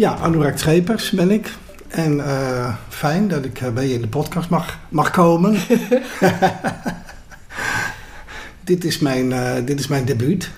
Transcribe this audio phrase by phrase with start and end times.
[0.00, 1.52] Ja, Anurag Schepers ben ik.
[1.88, 5.52] En eh, fijn dat ik bij je in de podcast mag, mag komen.
[8.64, 10.50] dit, is mijn, uh, dit is mijn debuut.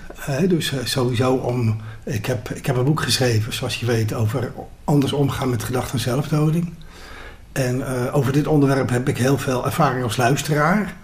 [0.47, 1.77] dus sowieso om...
[2.03, 4.51] Ik heb, ik heb een boek geschreven, zoals je weet, over
[4.83, 6.73] anders omgaan met gedachten en zelfdoding.
[7.51, 10.95] En over dit onderwerp heb ik heel veel ervaring als luisteraar.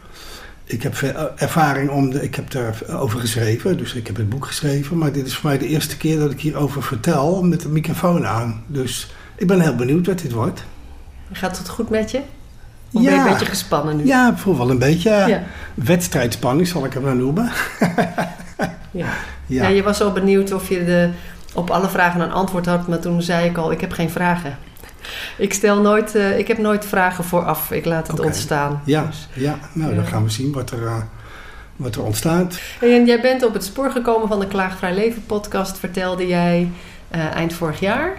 [0.70, 0.96] Ik heb
[1.36, 4.98] ervaring om de, ik heb erover geschreven, dus ik heb het boek geschreven.
[4.98, 8.28] Maar dit is voor mij de eerste keer dat ik hierover vertel met de microfoon
[8.28, 8.64] aan.
[8.68, 10.64] Dus ik ben heel benieuwd wat dit wordt.
[11.32, 12.18] Gaat het goed met je?
[12.92, 13.10] Of ja.
[13.10, 14.06] ben je een beetje gespannen nu?
[14.06, 15.44] Ja, ik voel wel een beetje ja.
[15.74, 17.52] wedstrijdspanning, zal ik hem maar noemen.
[18.92, 19.08] ja.
[19.46, 19.68] Ja.
[19.68, 21.10] je was al benieuwd of je de,
[21.54, 24.58] op alle vragen een antwoord had, maar toen zei ik al, ik heb geen vragen.
[25.38, 27.72] Ik stel nooit, uh, ik heb nooit vragen vooraf.
[27.72, 28.82] Ik laat het ontstaan.
[28.86, 29.60] Ja, dus, ja.
[29.74, 30.96] nou dan gaan we zien wat er, uh,
[31.76, 32.60] wat er ontstaat.
[32.82, 36.72] En jij bent op het spoor gekomen van de Klaagvrij Leven podcast, vertelde jij
[37.16, 38.18] uh, eind vorig jaar.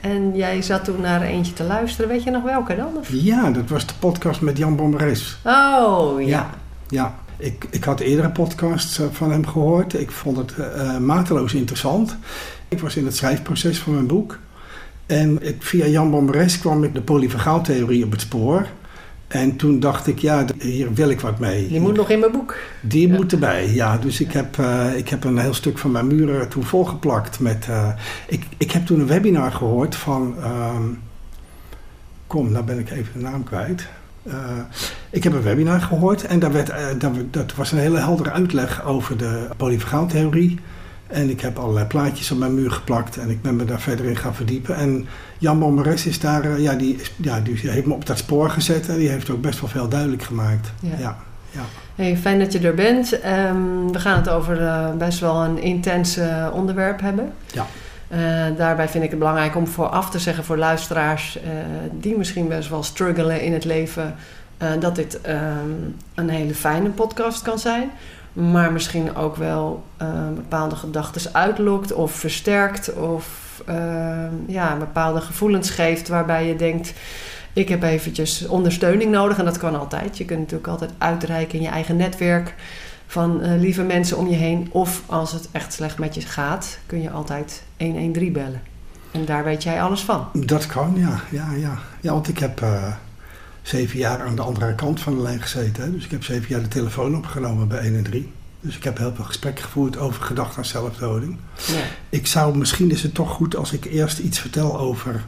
[0.00, 2.10] En jij zat toen naar eentje te luisteren.
[2.10, 2.96] Weet je nog welke dan?
[2.96, 3.08] Of?
[3.10, 5.38] Ja, dat was de podcast met Jan Bomberes.
[5.44, 6.26] Oh, ja.
[6.26, 6.50] Ja,
[6.88, 7.14] ja.
[7.36, 9.94] Ik, ik had eerdere podcasts van hem gehoord.
[9.94, 10.54] Ik vond het
[11.00, 12.16] mateloos interessant.
[12.68, 14.38] Ik was in het schrijfproces van mijn boek.
[15.08, 18.66] En ik, via Jan Bomberes kwam ik de polyvagaaltheorie op het spoor.
[19.28, 21.68] En toen dacht ik, ja, hier wil ik wat mee.
[21.68, 22.56] Die moet nog in mijn boek.
[22.80, 23.96] Die moet erbij, ja.
[23.96, 27.66] Dus ik heb, uh, ik heb een heel stuk van mijn muren toen volgeplakt met...
[27.70, 27.88] Uh,
[28.26, 30.34] ik, ik heb toen een webinar gehoord van...
[30.38, 30.76] Uh,
[32.26, 33.86] kom, nou ben ik even de naam kwijt.
[34.22, 34.34] Uh,
[35.10, 38.84] ik heb een webinar gehoord en daar werd, dat, dat was een hele heldere uitleg
[38.84, 40.58] over de polyvagaaltheorie...
[41.08, 44.06] En ik heb allerlei plaatjes op mijn muur geplakt en ik ben me daar verder
[44.06, 44.76] in gaan verdiepen.
[44.76, 45.06] En
[45.38, 48.88] Jan Bommeres is daar, eh, ja die, ja, die heeft me op dat spoor gezet
[48.88, 50.72] en die heeft ook best wel veel duidelijk gemaakt.
[50.80, 50.94] Ja.
[50.98, 51.16] ja,
[51.50, 51.60] ja.
[51.94, 53.12] Hey, fijn dat je er bent.
[53.12, 57.32] Um, we gaan het over uh, best wel een intens uh, onderwerp hebben.
[57.46, 57.66] Ja.
[58.10, 61.38] Uh, daarbij vind ik het belangrijk om vooraf te zeggen voor luisteraars
[61.92, 64.14] die misschien best wel struggelen in het leven,
[64.78, 67.90] dat dit um, een hele fijne podcast kan zijn
[68.38, 75.70] maar misschien ook wel uh, bepaalde gedachten uitlokt of versterkt of uh, ja, bepaalde gevoelens
[75.70, 76.92] geeft waarbij je denkt,
[77.52, 80.18] ik heb eventjes ondersteuning nodig en dat kan altijd.
[80.18, 82.54] Je kunt natuurlijk altijd uitreiken in je eigen netwerk
[83.06, 84.68] van uh, lieve mensen om je heen.
[84.72, 88.62] Of als het echt slecht met je gaat, kun je altijd 113 bellen.
[89.10, 90.26] En daar weet jij alles van.
[90.32, 91.20] Dat kan, ja.
[91.30, 91.78] Ja, ja.
[92.00, 92.62] ja want ik heb
[93.68, 95.82] zeven jaar aan de andere kant van de lijn gezeten.
[95.82, 95.90] Hè?
[95.90, 98.32] Dus ik heb zeven jaar de telefoon opgenomen bij 1 en 3.
[98.60, 101.36] Dus ik heb heel veel gesprekken gevoerd over gedachten aan zelfdoding.
[101.66, 101.82] Ja.
[102.08, 105.24] Ik zou, misschien is het toch goed als ik eerst iets vertel over,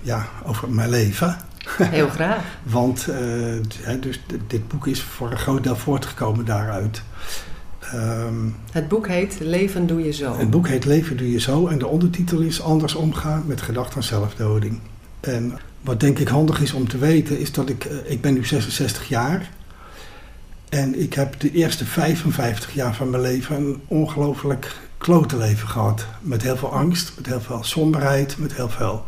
[0.00, 1.36] ja, over mijn leven.
[1.82, 2.44] Heel graag.
[2.62, 7.02] Want uh, dus dit boek is voor een groot deel voortgekomen daaruit.
[7.94, 10.38] Um, het boek heet Leven doe je zo.
[10.38, 13.96] Het boek heet Leven doe je zo en de ondertitel is Anders omgaan met gedachten
[13.96, 14.80] aan zelfdoding.
[15.20, 18.34] En wat denk ik handig is om te weten, is dat ik, uh, ik ben
[18.34, 19.50] nu 66 jaar.
[20.68, 26.06] En ik heb de eerste 55 jaar van mijn leven een ongelooflijk klote leven gehad.
[26.20, 29.04] Met heel veel angst, met heel veel somberheid, met heel veel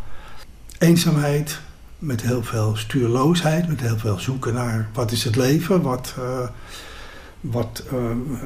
[0.79, 1.61] eenzaamheid,
[1.99, 6.49] met heel veel stuurloosheid, met heel veel zoeken naar wat is het leven, wat, uh,
[7.41, 7.99] wat, uh,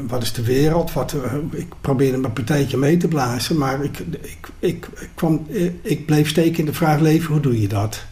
[0.08, 0.92] wat is de wereld.
[0.92, 1.14] Wat,
[1.50, 5.46] ik probeerde mijn partijtje mee te blazen, maar ik, ik, ik, ik, kwam,
[5.82, 8.04] ik bleef steken in de vraag leven, hoe doe je dat?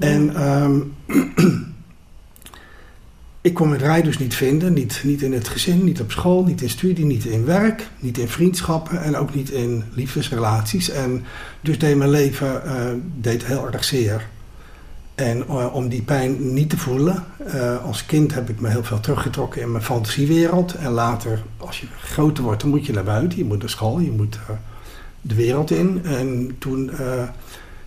[0.00, 0.94] En um,
[3.40, 4.72] ik kon het rij dus niet vinden.
[4.72, 8.18] Niet, niet in het gezin, niet op school, niet in studie, niet in werk, niet
[8.18, 10.90] in vriendschappen en ook niet in liefdesrelaties.
[10.90, 11.24] En
[11.60, 12.72] dus deed mijn leven uh,
[13.20, 14.28] deed heel erg zeer.
[15.14, 17.24] En uh, om die pijn niet te voelen,
[17.54, 20.74] uh, als kind heb ik me heel veel teruggetrokken in mijn fantasiewereld.
[20.74, 23.38] En later, als je groter wordt, dan moet je naar buiten.
[23.38, 24.38] Je moet naar school, je moet
[25.20, 26.00] de wereld in.
[26.04, 26.90] En toen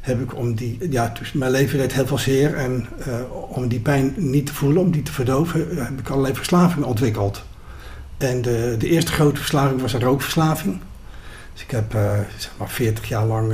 [0.04, 3.68] heb ik om die, ja, dus mijn leven deed heel veel zeer en uh, om
[3.68, 7.44] die pijn niet te voelen, om die te verdoven, heb ik allerlei verslavingen ontwikkeld.
[8.18, 10.80] En de, de eerste grote verslaving was een rookverslaving.
[11.54, 13.54] Dus ik heb uh, zeg maar 40 jaar lang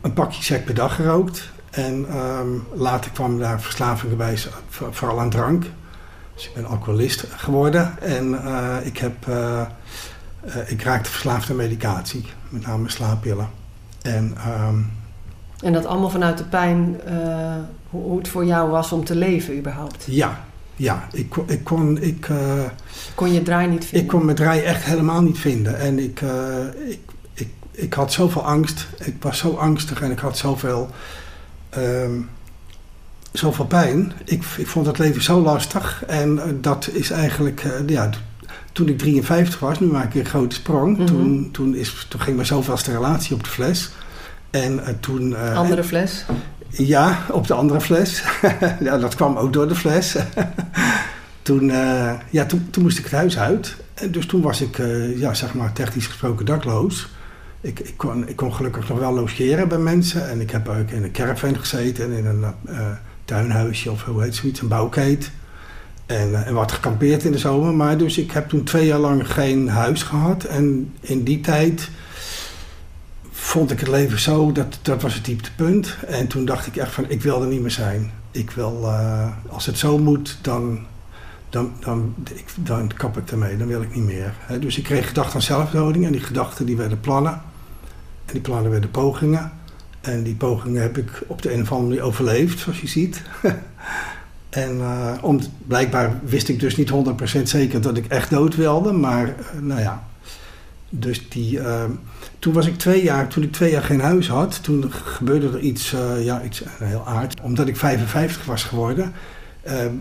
[0.00, 1.50] een pakje sec per dag gerookt.
[1.70, 4.38] En um, later kwam daar verslavingen bij,
[4.68, 5.64] vooral aan drank.
[6.34, 8.34] Dus ik ben alcoholist geworden en
[8.84, 9.14] ik, heb,
[10.66, 13.48] ik raakte verslaafd aan medicatie, met name slaappillen.
[14.02, 14.78] En, ehm,
[15.62, 17.14] en dat allemaal vanuit de pijn, uh,
[17.90, 20.04] hoe, hoe, het voor jou was om te leven überhaupt?
[20.06, 20.44] Ja,
[20.76, 21.08] ja.
[21.12, 22.02] Ik, kon, ik kon...
[22.02, 22.62] Ik, uh,
[23.14, 24.02] kon je draai niet vinden?
[24.02, 25.78] Ik kon mijn draai echt helemaal niet vinden.
[25.78, 27.00] En ik, uh, ik,
[27.32, 28.86] ik, ik had zoveel angst.
[28.98, 30.90] Ik was zo angstig en ik had zoveel...
[31.78, 32.28] Um,
[33.32, 34.12] zoveel pijn.
[34.24, 36.04] Ik, ik vond het leven zo lastig.
[36.06, 37.64] En dat is eigenlijk...
[37.86, 38.10] ja,
[38.72, 40.90] toen ik 53 was, nu maak ik een grote sprong.
[40.90, 41.06] Mm -hmm.
[41.06, 43.90] toen, toen, is, toen ging mijn zoveelste relatie op de fles.
[44.50, 45.30] En uh, toen...
[45.30, 46.24] Uh, andere fles?
[46.68, 48.22] Ja, op de andere fles.
[48.80, 50.16] ja, dat kwam ook door de fles.
[51.42, 53.76] toen, uh, ja, toen, toen moest ik het huis uit.
[53.94, 54.80] En dus toen was ik,
[55.16, 57.08] ja, zeg maar, technisch gesproken dakloos.
[57.60, 60.30] Ik, ik, kon, ik kon gelukkig nog wel logeren bij mensen.
[60.30, 62.44] En ik heb ook in een caravan gezeten en in een
[63.24, 65.30] tuinhuisje of hoe heet zoiets, een bouwkeet.
[66.06, 67.74] En, en wat gekampeerd in de zomer.
[67.74, 70.44] Maar dus ik heb toen twee jaar lang geen huis gehad.
[70.44, 71.90] En in die tijd
[73.40, 75.96] vond ik het leven zo, dat, dat was het dieptepunt.
[76.06, 78.10] En toen dacht ik echt van, ik wil er niet meer zijn.
[78.30, 80.78] Ik wil, uh, als het zo moet, dan,
[81.50, 83.56] dan, dan, ik, dan kap ik ermee.
[83.56, 84.34] Dan wil ik niet meer.
[84.60, 86.06] Dus ik kreeg gedachten aan zelfdoding.
[86.06, 87.32] En die gedachten die werden plannen.
[88.26, 89.52] En die plannen werden pogingen.
[90.00, 93.22] En die pogingen heb ik op de een of andere manier overleefd, zoals je ziet.
[94.50, 96.90] En uh, om, blijkbaar wist ik dus niet
[97.38, 98.92] 100% zeker dat ik echt dood wilde.
[98.92, 100.04] Maar uh, nou ja,
[100.88, 101.60] dus die,
[102.40, 105.60] toen was ik twee jaar, toen ik twee jaar geen huis had, toen gebeurde er
[105.60, 107.40] iets, ja, iets heel aard.
[107.40, 109.12] Omdat ik 55 was geworden,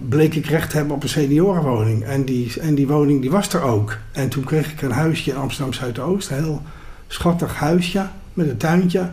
[0.10, 2.04] bleek ik recht te hebben op een seniorenwoning.
[2.04, 3.98] En die, en die woning die was er ook.
[4.12, 6.62] En toen kreeg ik een huisje in Amsterdam Zuidoost, een heel
[7.08, 9.10] schattig huisje met een tuintje.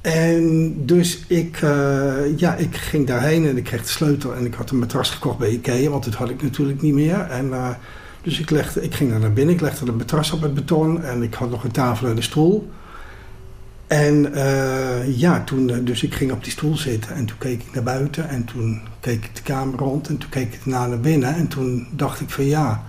[0.00, 4.54] En dus ik, uh, ja, ik ging daarheen en ik kreeg de sleutel en ik
[4.54, 7.20] had een matras gekocht bij Ikea, want dat had ik natuurlijk niet meer.
[7.20, 7.52] En,
[8.22, 11.22] dus ik, legde, ik ging naar binnen, ik legde de matras op het beton en
[11.22, 12.70] ik had nog een tafel en een stoel.
[13.86, 17.74] En uh, ja, toen, dus ik ging op die stoel zitten en toen keek ik
[17.74, 21.34] naar buiten en toen keek ik de kamer rond en toen keek ik naar binnen
[21.34, 22.82] en toen dacht ik van ja,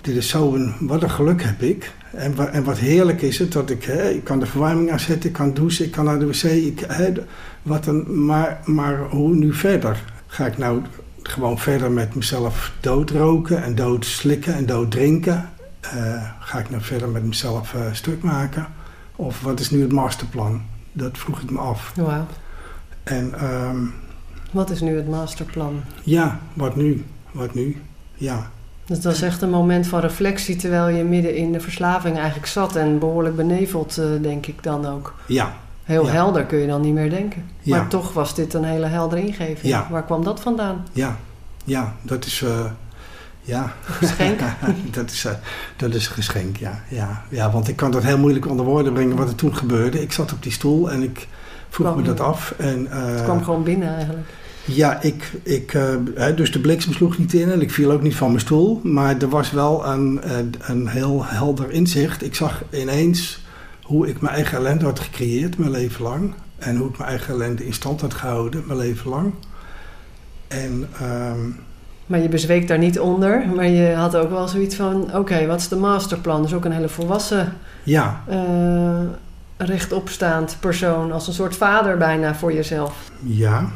[0.00, 1.92] dit is zo een, wat een geluk heb ik.
[2.12, 5.34] En, en wat heerlijk is het dat ik, hè, ik kan de verwarming aanzetten, ik
[5.34, 6.42] kan douchen, ik kan naar de wc.
[6.42, 7.12] Ik, hè,
[7.62, 10.02] wat een, maar, maar hoe nu verder?
[10.26, 10.82] Ga ik nou
[11.22, 15.50] gewoon verder met mezelf doodroken en doodslikken en dooddrinken?
[15.84, 18.66] Uh, ga ik nou verder met mezelf uh, stuk maken?
[19.16, 20.62] Of wat is nu het masterplan?
[20.92, 21.92] Dat vroeg ik me af.
[23.02, 23.94] En, um,
[24.50, 25.82] wat is nu het masterplan?
[26.02, 27.04] Ja, wat nu?
[27.32, 27.82] Wat nu?
[28.14, 28.50] Ja.
[28.84, 32.76] Dat was echt een moment van reflectie terwijl je midden in de verslaving eigenlijk zat
[32.76, 35.14] en behoorlijk beneveld, uh, denk ik dan ook.
[35.26, 35.54] Ja.
[35.90, 36.12] Heel ja.
[36.12, 37.44] helder kun je dan niet meer denken.
[37.60, 37.76] Ja.
[37.76, 39.72] Maar toch was dit een hele heldere ingeving.
[39.72, 39.86] Ja.
[39.90, 40.86] Waar kwam dat vandaan?
[40.92, 41.16] Ja,
[41.64, 42.40] ja dat is.
[42.40, 42.64] Uh,
[43.40, 43.72] ja.
[43.82, 44.40] Geschenk?
[44.90, 45.32] dat, is, uh,
[45.76, 46.82] dat is een geschenk, ja.
[46.88, 47.22] ja.
[47.28, 50.02] Ja, want ik kan dat heel moeilijk onder woorden brengen wat er toen gebeurde.
[50.02, 51.28] Ik zat op die stoel en ik
[51.68, 52.54] vroeg Kwam- me dat af.
[52.58, 54.28] En, Het kwam gewoon binnen eigenlijk.
[54.64, 55.78] Ja, ik, ik,
[56.36, 58.80] dus de bliksem sloeg niet in en ik viel ook niet van mijn stoel.
[58.82, 62.24] Maar er was wel een, een, een heel helder inzicht.
[62.24, 63.40] Ik zag ineens
[63.90, 66.34] hoe ik mijn eigen ellende had gecreëerd mijn leven lang.
[66.58, 69.32] En hoe ik mijn eigen ellende in stand had gehouden mijn leven lang.
[70.48, 71.56] En um,
[72.06, 73.46] Maar je bezweek daar niet onder.
[73.54, 75.14] Maar je had ook wel zoiets van...
[75.14, 76.42] Oké, wat is de masterplan?
[76.42, 77.52] Dus ook een hele volwassen,
[77.82, 79.00] ja, uh,
[79.56, 81.12] rechtopstaand persoon.
[81.12, 83.10] Als een soort vader bijna voor jezelf.
[83.22, 83.70] ja.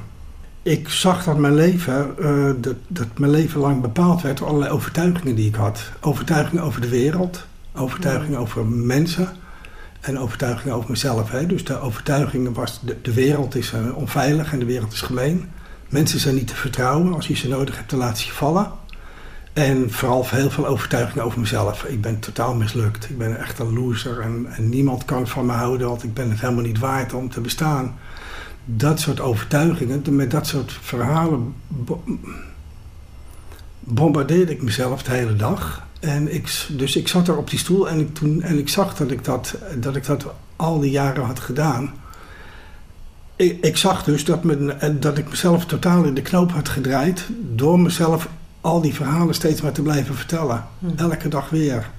[0.62, 4.72] Ik zag dat mijn leven, uh, dat, dat mijn leven lang bepaald werd door allerlei
[4.72, 5.90] overtuigingen die ik had.
[6.00, 9.28] Overtuigingen over de wereld, overtuigingen over mensen
[10.04, 11.30] en overtuigingen over mezelf.
[11.30, 11.46] Hè.
[11.46, 15.50] Dus de overtuigingen was, de, de wereld is uh, onveilig en de wereld is gemeen.
[15.88, 17.14] Mensen zijn niet te vertrouwen.
[17.14, 18.70] Als je ze nodig hebt, dan laat ze vallen.
[19.52, 21.84] En vooral heel veel overtuigingen over mezelf.
[21.84, 23.10] Ik ben totaal mislukt.
[23.10, 26.40] Ik ben echt een loser en niemand kan van me houden, want ik ben het
[26.40, 27.94] helemaal niet waard om te bestaan
[28.64, 31.54] dat soort overtuigingen, met dat soort verhalen
[33.80, 35.86] bombardeerde ik mezelf de hele dag.
[36.04, 38.96] En ik, dus ik zat er op die stoel en ik, toen, en ik zag
[38.96, 41.92] dat ik dat, dat ik dat al die jaren had gedaan.
[43.36, 47.26] Ik, ik zag dus dat, me, dat ik mezelf totaal in de knoop had gedraaid
[47.54, 48.28] door mezelf
[48.60, 50.64] al die verhalen steeds maar te blijven vertellen.
[50.78, 50.86] Hm.
[50.96, 51.90] Elke dag weer.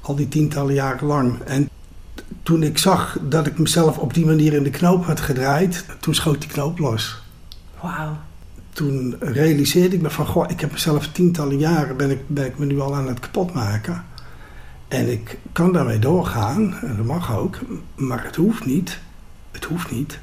[0.00, 1.40] Al die tientallen jaren lang.
[1.40, 1.68] En
[2.42, 6.14] toen ik zag dat ik mezelf op die manier in de knoop had gedraaid, toen
[6.14, 7.22] schoot die knoop los.
[7.80, 8.16] Wauw.
[8.72, 12.58] Toen realiseerde ik me van, goh, ik heb mezelf tientallen jaren, ben ik, ben ik
[12.58, 14.04] me nu al aan het kapotmaken.
[14.88, 17.58] En ik kan daarmee doorgaan, en dat mag ook,
[17.94, 18.98] maar het hoeft niet.
[19.50, 20.18] Het hoeft niet.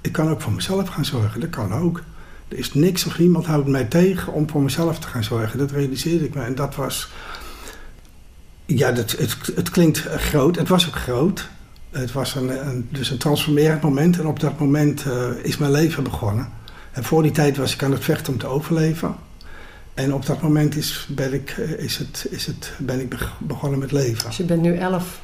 [0.00, 2.02] Ik kan ook voor mezelf gaan zorgen, dat kan ook.
[2.48, 5.58] Er is niks of niemand houdt mij tegen om voor mezelf te gaan zorgen.
[5.58, 6.42] Dat realiseerde ik me.
[6.42, 7.10] En dat was
[8.66, 10.56] ja, dat, het, het klinkt groot.
[10.56, 11.48] Het was ook groot.
[11.90, 15.70] Het was een, een, dus een transformerend moment en op dat moment uh, is mijn
[15.70, 16.48] leven begonnen.
[16.92, 19.14] En voor die tijd was ik aan het vechten om te overleven.
[19.94, 23.92] En op dat moment is, ben, ik, is het, is het, ben ik begonnen met
[23.92, 24.26] leven.
[24.26, 25.20] Dus je bent nu elf?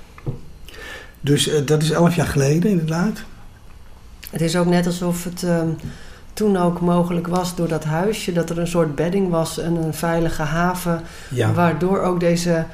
[1.20, 3.22] Dus uh, dat is elf jaar geleden inderdaad.
[4.30, 5.62] Het is ook net alsof het uh,
[6.32, 8.32] toen ook mogelijk was door dat huisje...
[8.32, 11.02] dat er een soort bedding was en een veilige haven...
[11.28, 11.52] Ja.
[11.52, 12.64] waardoor ook deze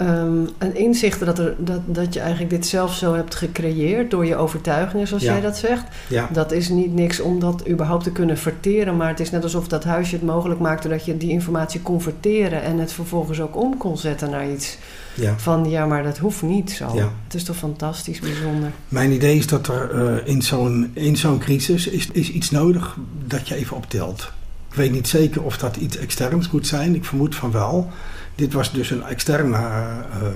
[0.00, 4.26] um, een inzicht dat, er, dat, dat je eigenlijk dit zelf zo hebt gecreëerd door
[4.26, 5.32] je overtuigingen, zoals Ja.
[5.32, 5.84] jij dat zegt.
[6.08, 9.42] Ja, Dat is niet niks om dat überhaupt te kunnen verteren, maar het is net
[9.42, 13.40] alsof dat huisje het mogelijk maakte dat je die informatie kon verteren en het vervolgens
[13.40, 14.78] ook om kon zetten naar iets
[15.14, 15.34] ja.
[15.38, 16.84] van ja, maar dat hoeft niet zo.
[17.24, 18.70] Het is toch fantastisch bijzonder.
[18.88, 23.48] Mijn idee is dat er eh, in zo'n zo'n crisis is, is iets nodig dat
[23.48, 24.32] je even optelt.
[24.70, 26.94] Ik weet niet zeker of dat iets externs moet zijn.
[26.94, 27.90] Ik vermoed van wel.
[28.34, 29.56] Dit was dus een externe...
[29.56, 30.26] eh, eh,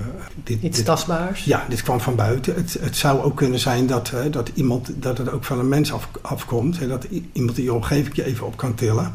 [0.43, 1.43] dit, Iets dit- tastbaars.
[1.43, 2.55] Ja, dit kwam van buiten.
[2.55, 5.93] Het, het zou ook kunnen zijn dat, dat, iemand, dat het ook van een mens
[5.93, 6.79] af, afkomt.
[6.79, 9.13] Hè, dat iemand in je omgeving je even op kan tillen.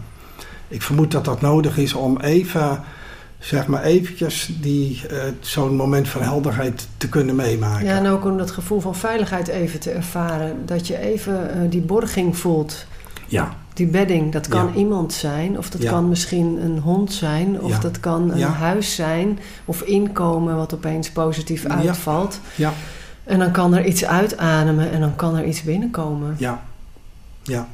[0.69, 2.81] Ik vermoed dat dat nodig is om even,
[3.39, 7.87] zeg maar eventjes, die, eh, zo'n moment van helderheid te kunnen meemaken.
[7.87, 10.67] Ja, en ook om dat gevoel van veiligheid even te ervaren.
[10.67, 12.87] Dat je even die borging voelt.
[13.27, 14.79] ja, Die bedding, dat kan Ja.
[14.79, 15.59] iemand zijn.
[15.59, 15.91] Of dat Ja.
[15.91, 17.61] kan misschien een hond zijn.
[17.61, 17.79] Of Ja.
[17.79, 19.39] dat kan een huis zijn.
[19.65, 22.41] Of inkomen wat opeens positief uitvalt.
[22.55, 22.73] ja,
[23.25, 26.35] En dan kan er iets uitademen en dan kan er iets binnenkomen.
[26.39, 26.63] ja,
[27.43, 27.69] ja.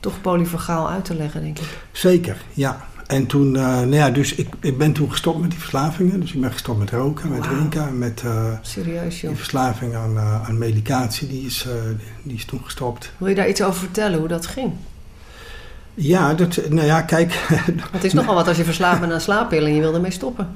[0.00, 1.78] Toch polyvagaal uit te leggen, denk ik.
[1.92, 2.84] Zeker, ja.
[3.06, 6.20] En toen, eh, nou ja, dus ik, ik ben toen gestopt met die verslavingen.
[6.20, 9.28] Dus ik ben gestopt met roken, met drinken, met eh, Serieus, joh.
[9.30, 11.28] die verslaving aan, eh, aan medicatie.
[11.28, 11.66] Die is,
[12.22, 13.12] die is toen gestopt.
[13.18, 14.72] Wil je daar iets over vertellen, hoe dat ging?
[15.94, 17.32] Ja, dat, nou ja, kijk,
[17.92, 20.48] het is nogal wat als je verslaafd bent aan slaappillen en je wil ermee stoppen.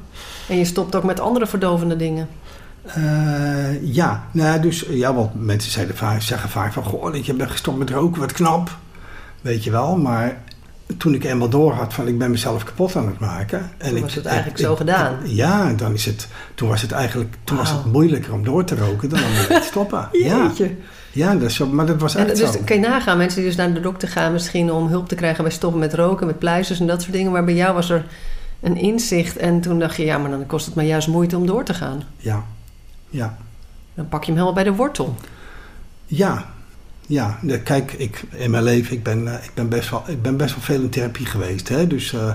[0.48, 2.28] En je stopt ook met andere verdovende dingen.
[2.84, 7.50] Eh, ja, nou dus ja, want mensen zeiden vaak, zeggen vaak van, goh, je bent
[7.50, 8.70] gestopt met roken, wat knap,
[9.40, 9.96] weet je wel.
[9.96, 10.36] Maar
[10.96, 13.70] toen ik eenmaal door had van, ik ben mezelf kapot aan het maken.
[13.78, 15.16] En Toen ik, was het eigenlijk ik- zo ik- gedaan.
[15.24, 18.76] Ja, dan is het, toen was het eigenlijk, toen was het moeilijker om door te
[18.76, 20.08] roken dan om te stoppen.
[20.12, 20.64] ja, Jeetje.
[20.64, 20.70] ja
[21.18, 22.60] dat is maar dat was En echt dus zo.
[22.64, 25.44] kun je nagaan, mensen die dus naar de dokter gaan misschien om hulp te krijgen
[25.44, 27.32] bij stoppen met roken, met pleisters en dat soort dingen.
[27.32, 28.04] Maar bij jou was er
[28.60, 31.46] een inzicht en toen dacht je, ja, maar dan kost het me juist moeite om
[31.46, 32.02] door te gaan.
[32.16, 32.44] Ja,
[33.10, 33.36] ja,
[33.94, 35.14] Dan pak je hem helemaal bij de wortel.
[36.06, 36.56] ja.
[37.10, 40.36] Ja, kijk, ik, in mijn leven, ik ben, eh, ik, ben best wel, ik ben
[40.36, 41.68] best wel veel in therapie geweest.
[41.68, 41.86] Hè?
[41.86, 42.34] Dus eh,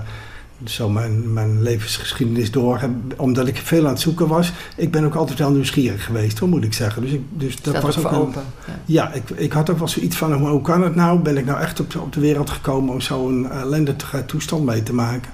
[0.64, 2.80] zo mijn, mijn levensgeschiedenis door.
[3.16, 4.52] Omdat ik veel aan het zoeken was.
[4.76, 7.02] Ik ben ook altijd wel nieuwsgierig geweest, hoor, moet ik zeggen.
[7.02, 8.42] Dus, ik, dus dat was ook ook voor een, open.
[8.84, 9.12] Ja.
[9.12, 11.18] Ik, ik had ook wel zoiets van, hoe, kan het nou?
[11.18, 14.82] Ben ik nou echt op de, op de wereld gekomen om zo'n ellendige toestand mee
[14.82, 15.30] te maken?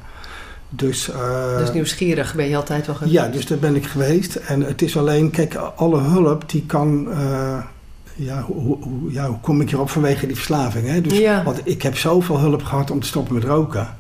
[0.69, 3.15] Dus, eh, Dus nieuwsgierig ben je altijd wel geweest.
[3.15, 4.35] ja, dus daar ben ik geweest.
[4.35, 7.11] En het is alleen, kijk, alle hulp die kan.
[7.13, 7.59] eh,
[8.15, 10.87] ja, hoe, hoe- hoe, ja, hoe kom ik hierop vanwege die verslaving?
[10.87, 11.01] Hè?
[11.01, 11.43] Dus, Ja.
[11.43, 13.97] Want ik heb zoveel hulp gehad om te stoppen met roken.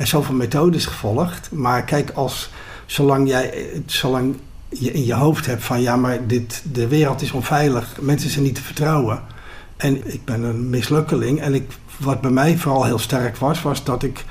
[0.00, 1.48] En zoveel methodes gevolgd.
[1.52, 2.50] Maar kijk, als,
[2.86, 4.36] zolang, jij, zolang
[4.68, 8.44] je in je hoofd hebt van ja, maar dit, de wereld is onveilig, mensen zijn
[8.44, 9.22] niet te vertrouwen.
[9.76, 11.40] En ik ben een mislukkeling.
[11.40, 14.24] En ik, wat bij mij vooral heel sterk was, was dat ik,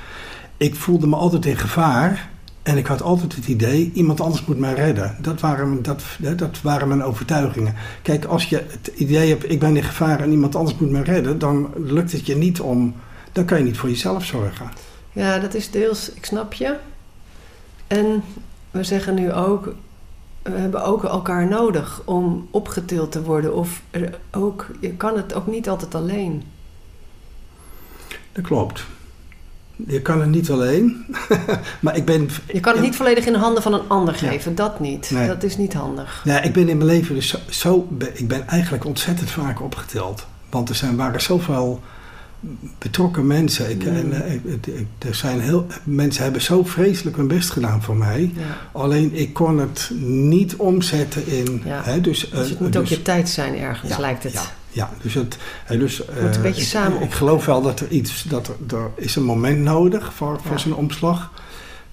[0.56, 2.30] ik voelde me altijd in gevaar.
[2.62, 5.16] En ik had altijd het idee, iemand anders moet mij redden.
[5.20, 6.02] Dat waren, dat,
[6.36, 7.74] dat waren mijn overtuigingen.
[8.02, 11.02] Kijk, als je het idee hebt, ik ben in gevaar en iemand anders moet mij
[11.02, 12.94] redden, dan lukt het je niet om,
[13.32, 14.89] dan kan je niet voor jezelf zorgen.
[15.12, 16.76] Ja, dat is deels, ik snap je.
[17.86, 18.22] En
[18.70, 19.74] we zeggen nu ook,
[20.42, 23.54] we hebben ook elkaar nodig om opgetild te worden.
[23.54, 23.82] Of
[24.30, 26.42] ook, je kan het ook niet altijd alleen.
[28.32, 28.84] Dat klopt.
[29.86, 31.06] Je kan het niet alleen,
[31.80, 34.28] maar ik ben, Je kan het niet volledig in de handen van een ander Ja.
[34.30, 35.10] geven, dat niet.
[35.10, 35.26] Nee.
[35.26, 36.20] Dat is niet handig.
[36.24, 40.26] Ja, ik ben in mijn leven dus zo, zo ik ben eigenlijk ontzettend vaak opgeteld.
[40.50, 41.80] Want er zijn, waren zoveel
[42.78, 43.70] betrokken mensen.
[43.70, 47.82] Ik, en, eh, ik- ik- er zijn heel, mensen hebben zo vreselijk hun best gedaan
[47.82, 48.32] voor mij.
[48.36, 48.42] Ja.
[48.72, 51.62] Alleen ik kon het niet omzetten in.
[51.64, 51.80] Ja.
[51.84, 54.32] Hè, dus, Dus het eh, moet ook dus- je tijd zijn ergens, Ja, lijkt het.
[54.32, 55.36] Ja, ja dus het.
[55.64, 58.22] hè, dus, Moet een eh, beetje samen Ik, geloof wel dat er iets.
[58.22, 61.30] Dat er, er is een moment nodig voor, voor zo'n omslag.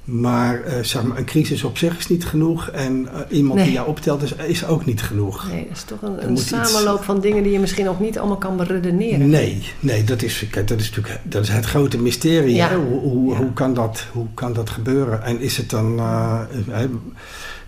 [0.07, 2.69] Maar, eh, zeg maar een crisis op zich is niet genoeg.
[2.69, 3.63] En eh, iemand Nee.
[3.65, 5.47] die jou optelt is, is ook niet genoeg.
[5.51, 8.17] Nee, dat is toch een, een iets- samenloop van dingen die je misschien ook niet
[8.17, 9.29] allemaal kan beredeneren.
[9.29, 12.55] Nee, nee dat, is, kijk, dat is natuurlijk dat is het grote mysterie.
[12.55, 12.75] Ja.
[12.75, 13.37] Hoe, hoe, Ja.
[13.37, 15.23] hoe, kan dat, hoe kan dat gebeuren?
[15.23, 15.99] En is het dan.
[15.99, 16.41] eh,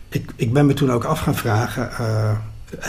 [0.09, 1.89] ik, ik ben me toen ook af gaan vragen.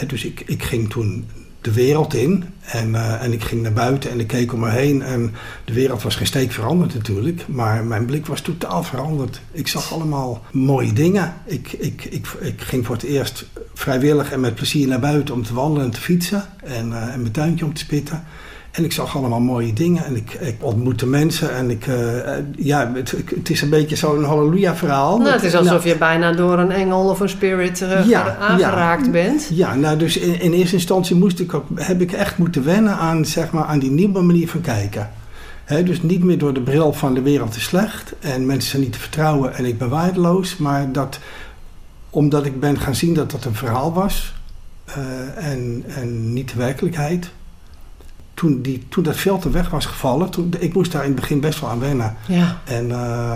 [0.06, 1.28] dus ik, ik ging toen
[1.60, 4.70] de wereld in en, eh, en ik ging naar buiten en ik keek om me
[4.70, 5.02] heen.
[5.02, 9.40] En de wereld was geen steek veranderd natuurlijk, maar mijn blik was totaal veranderd.
[9.52, 11.34] Ik zag allemaal mooie dingen.
[11.44, 15.42] Ik, ik, ik, ik ging voor het eerst vrijwillig en met plezier naar buiten om
[15.42, 16.44] te wandelen en te fietsen.
[16.64, 18.24] En, uh, en mijn tuintje om te spitten.
[18.70, 21.54] En ik zag allemaal mooie dingen en ik, ik ontmoette mensen.
[21.54, 21.96] En ik, uh,
[22.56, 25.18] ja, het, het, is een beetje zo'n halleluja-verhaal.
[25.18, 28.36] Nou, het is alsof nou, je bijna door een engel of een spirit uh, ja,
[28.36, 29.48] aangeraakt ja, bent.
[29.52, 32.96] Ja, nou, dus in, in, eerste instantie moest ik ook, heb ik echt moeten wennen
[32.96, 35.10] aan, zeg maar, aan die nieuwe manier van kijken.
[35.64, 38.82] He, dus niet meer door de bril van de wereld is slecht en mensen zijn
[38.82, 40.56] niet te vertrouwen en ik ben waardeloos.
[40.56, 41.18] Maar dat,
[42.10, 44.34] omdat ik ben gaan zien dat dat een verhaal was
[44.88, 47.30] uh, en, en niet de werkelijkheid
[48.40, 51.40] toen, die, toen dat filter weg was gevallen, toen, ik moest daar in het begin
[51.40, 52.16] best wel aan wennen.
[52.26, 52.60] Ja.
[52.64, 53.34] En, uh,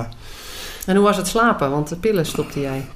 [0.86, 1.70] en hoe was het slapen?
[1.70, 2.86] Want de pillen stopte jij.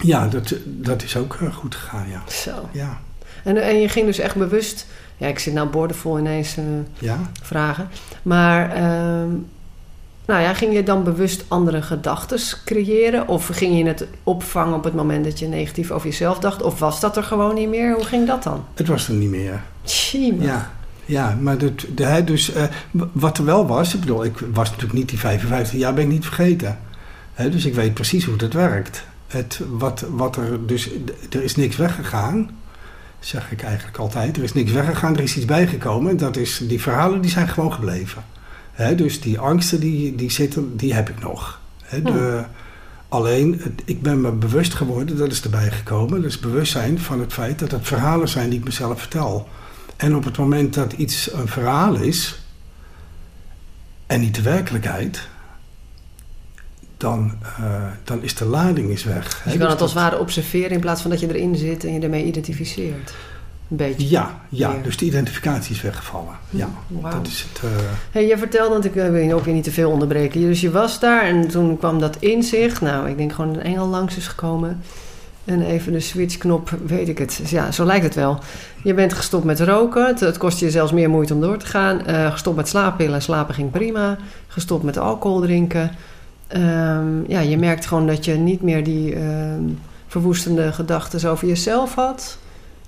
[0.00, 2.22] Ja, dat, dat is ook uh, goed gegaan, ja.
[2.28, 2.68] Zo.
[2.72, 2.98] Ja.
[3.44, 4.86] En, en je ging dus echt bewust...
[5.16, 6.64] Ja, ik zit nou boordevol ineens uh,
[6.98, 7.18] ja.
[7.42, 7.88] vragen.
[8.22, 8.70] Maar...
[8.70, 9.30] ehm
[10.26, 13.28] nou ja, ging je dan bewust andere gedachten creëren?
[13.28, 16.62] Of ging je het opvangen op het moment dat je negatief over jezelf dacht?
[16.62, 17.94] Of was dat er gewoon niet meer?
[17.94, 18.64] Hoe ging dat dan?
[18.74, 19.62] Het was er niet meer.
[19.84, 20.70] Tjie, ja.
[21.06, 22.62] Ja, maar dat, de, dus, uh,
[23.12, 26.10] wat er wel was, ik bedoel, ik was natuurlijk niet die 55 jaar, ben ik
[26.10, 26.78] niet vergeten.
[27.32, 29.04] He, dus ik weet precies hoe dat werkt.
[29.26, 30.90] Het, wat, wat er, dus,
[31.30, 32.50] er is niks weggegaan,
[33.18, 34.36] zeg ik eigenlijk altijd.
[34.36, 36.16] Er is niks weggegaan, er is iets bijgekomen.
[36.16, 38.24] Dat is, die verhalen die zijn gewoon gebleven.
[38.72, 41.60] He, dus die angsten die, die zitten, die heb ik nog.
[41.82, 42.44] He, de,
[43.08, 46.22] Alleen, ik ben me bewust geworden, dat is erbij gekomen.
[46.22, 49.48] Dus bewustzijn van het feit dat het verhalen zijn die ik mezelf vertel.
[49.96, 52.40] En op het moment dat iets een verhaal is
[54.06, 55.28] en niet de werkelijkheid,
[56.96, 59.42] dan, uh, dan is de lading is weg.
[59.44, 61.84] Dus je kan het als het ware observeren in plaats van dat je erin zit
[61.84, 63.14] en je ermee identificeert.
[63.70, 64.08] Een beetje.
[64.08, 66.36] Ja, ja dus de identificatie is weggevallen.
[66.50, 67.12] Ja, wow.
[67.12, 67.62] dat is het.
[67.64, 67.70] Uh...
[68.10, 70.40] Hey, je vertelde, want ik wil je ook weer niet te veel onderbreken.
[70.40, 72.80] Dus je was daar en toen kwam dat inzicht.
[72.80, 74.82] Nou, ik denk gewoon een engel langs is gekomen.
[75.46, 77.40] En even de switchknop, weet ik het.
[77.44, 78.38] Ja, zo lijkt het wel.
[78.82, 80.14] Je bent gestopt met roken.
[80.18, 82.00] Het, kost je zelfs meer moeite om door te gaan.
[82.08, 83.22] Uh, gestopt met slaappillen.
[83.22, 84.16] Slapen ging prima.
[84.46, 85.90] Gestopt met alcohol drinken.
[86.56, 91.94] Um, ja, je merkt gewoon dat je niet meer die um, verwoestende gedachten over jezelf
[91.94, 92.38] had.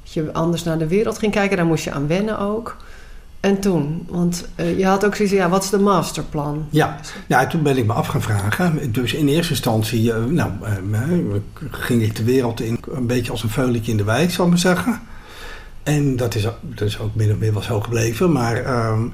[0.03, 1.57] Dat je anders naar de wereld ging kijken.
[1.57, 2.77] Daar moest je aan wennen ook.
[3.40, 4.07] En toen?
[4.09, 6.66] Want uh, je had ook zoiets ja, wat is de masterplan?
[6.70, 8.92] Ja, nou, toen ben ik me af gaan vragen.
[8.92, 10.51] Dus in eerste instantie, uh, nou,
[10.90, 11.03] uh,
[11.70, 14.51] ging ik de wereld in een beetje als een veulentje in de wijk, zal ik
[14.51, 15.01] maar zeggen.
[15.83, 18.33] En dat is, dat is ook min of meer wel zo gebleven.
[18.33, 18.62] Maar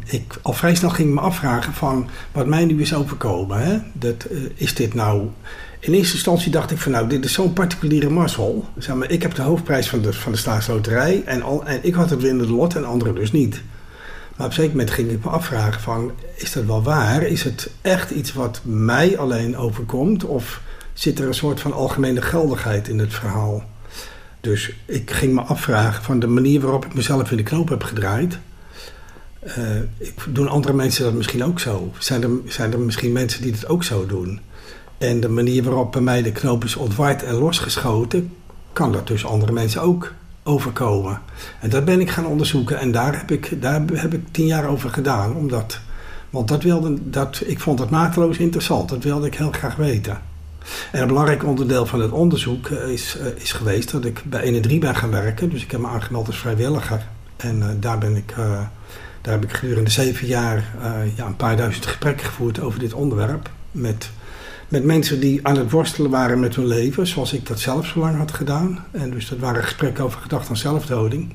[0.05, 3.63] ik, al vrij snel ging ik me afvragen van wat mij nu is overkomen.
[3.63, 3.79] Hè?
[3.93, 5.29] Dat, is dit nou...
[5.81, 8.65] In eerste instantie dacht ik van nou, dit is zo'n particuliere mazzel.
[8.79, 11.95] Zeg maar, ik heb de hoofdprijs van de, van de staatsloterij en, al, en ik
[11.95, 13.63] had het winnende lot en anderen dus niet.
[14.37, 17.23] Maar op een zeker moment ging ik me afvragen van, is dat wel waar?
[17.23, 20.25] Is het echt iets wat mij alleen overkomt?
[20.25, 20.61] Of
[20.93, 23.65] zit er een soort van algemene geldigheid in het verhaal?
[24.41, 27.83] Dus ik ging me afvragen van de manier waarop ik mezelf in de knoop heb
[27.83, 28.39] gedraaid.
[29.99, 31.93] Ik, doen andere mensen dat misschien ook zo?
[31.99, 34.41] Zijn er, zijn er misschien mensen die dat ook zo doen?
[34.99, 38.33] En de manier waarop bij mij de knoop is ontward en losgeschoten,
[38.73, 40.13] kan dat dus andere mensen ook
[40.45, 41.21] overkomen.
[41.61, 44.69] En dat ben ik gaan onderzoeken en daar heb ik, daar heb ik tien jaar
[44.69, 45.35] over gedaan.
[45.35, 45.81] Omdat,
[46.31, 48.89] want dat wilde, dat, ik vond het mateloos interessant.
[48.89, 50.21] Dat wilde ik heel graag weten.
[50.93, 54.63] En een belangrijk onderdeel van het onderzoek is, is geweest dat ik bij 1 en
[54.63, 55.51] 3 ben gaan werken.
[55.51, 57.07] Dus ik heb me aangemeld als vrijwilliger.
[57.37, 58.35] En uh, daar, ben ik,
[59.21, 60.75] daar heb ik gedurende zeven jaar
[61.17, 63.51] ja, een paar duizend gesprekken gevoerd over dit onderwerp.
[63.71, 64.11] Met
[64.75, 67.99] met mensen die aan het worstelen waren met hun leven, zoals ik dat zelf zo
[67.99, 68.85] lang had gedaan.
[68.91, 71.35] En dus dat waren gesprekken over gedachten aan zelfdoding.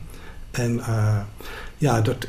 [0.51, 1.17] En uh,
[1.77, 2.27] ja, dat,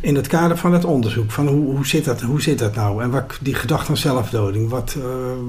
[0.00, 3.02] in het kader van het onderzoek, van hoe, hoe, zit, dat, hoe zit dat nou?
[3.02, 5.04] En wat, die gedachten aan zelfdoding, wat, uh,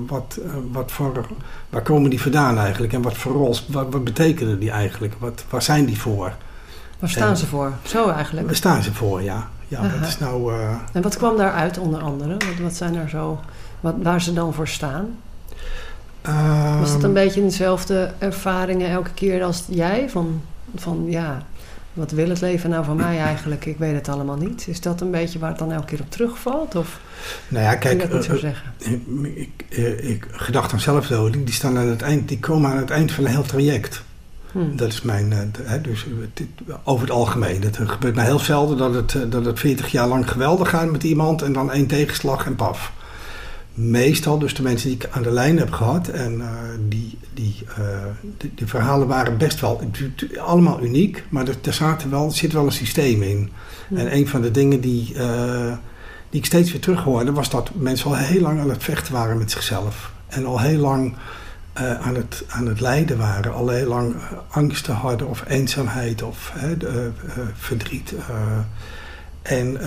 [0.08, 1.26] wat, uh, wat voor,
[1.70, 2.94] waar komen die vandaan eigenlijk?
[2.94, 5.14] En wat voor rol, wat, wat betekenen die eigenlijk?
[5.20, 6.34] Wat, waar zijn die voor?
[7.00, 7.74] Waar staan en, ze voor?
[7.84, 8.46] Zo eigenlijk?
[8.46, 9.50] Waar staan ze voor, ja.
[9.68, 10.54] ja wat is nou,
[10.94, 12.34] en wat kwam daaruit onder andere?
[12.34, 13.40] Wat, wat zijn er zo...
[13.80, 15.18] Wat, waar ze dan voor staan?
[16.28, 20.10] Um, Was dat een beetje dezelfde ervaringen elke keer als jij?
[20.10, 20.42] Van,
[20.76, 21.46] van ja,
[21.94, 23.66] wat wil het leven nou van mij eigenlijk?
[23.66, 24.68] Ik weet het allemaal niet.
[24.68, 26.76] Is dat een beetje waar het dan elke keer op terugvalt?
[26.76, 27.00] Of
[27.48, 28.74] nou ja, kijk, dat niet zo zeggen?
[28.80, 32.78] Uh, ik, uh, ik, gedachten aan zelfdoding, die, staan aan het eind, die komen aan
[32.78, 34.04] het eind van een heel traject.
[34.52, 34.76] Hmm.
[34.76, 36.06] Dat is mijn, hè, dus
[36.84, 37.62] over het algemeen.
[37.62, 41.04] Het gebeurt mij heel zelden dat het, dat het 40 jaar lang geweldig gaat met
[41.04, 42.92] iemand en dan één tegenslag en paf
[43.78, 46.08] meestal dus de mensen die ik aan de lijn heb gehad.
[46.08, 46.48] En uh,
[46.88, 47.86] die, die, uh,
[48.38, 49.82] die, die, verhalen waren best wel
[50.38, 51.24] allemaal uniek.
[51.30, 53.52] Maar er, er, zaten wel, er zit wel een systeem in.
[53.90, 53.98] Ja.
[53.98, 55.74] En een van de dingen die, uh,
[56.30, 57.32] die ik steeds weer terug hoorde...
[57.32, 60.12] was dat mensen al heel lang aan het vechten waren met zichzelf.
[60.28, 61.16] En al heel lang
[62.02, 64.16] aan, het, aan het lijden waren, al heel lang
[64.50, 67.12] angsten hadden of eenzaamheid of de,
[67.54, 68.14] verdriet.
[69.42, 69.78] en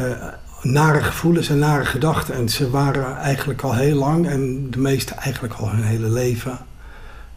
[0.62, 2.34] nare gevoelens en nare gedachten.
[2.34, 6.58] En ze waren eigenlijk al heel lang en de meesten eigenlijk al hun hele leven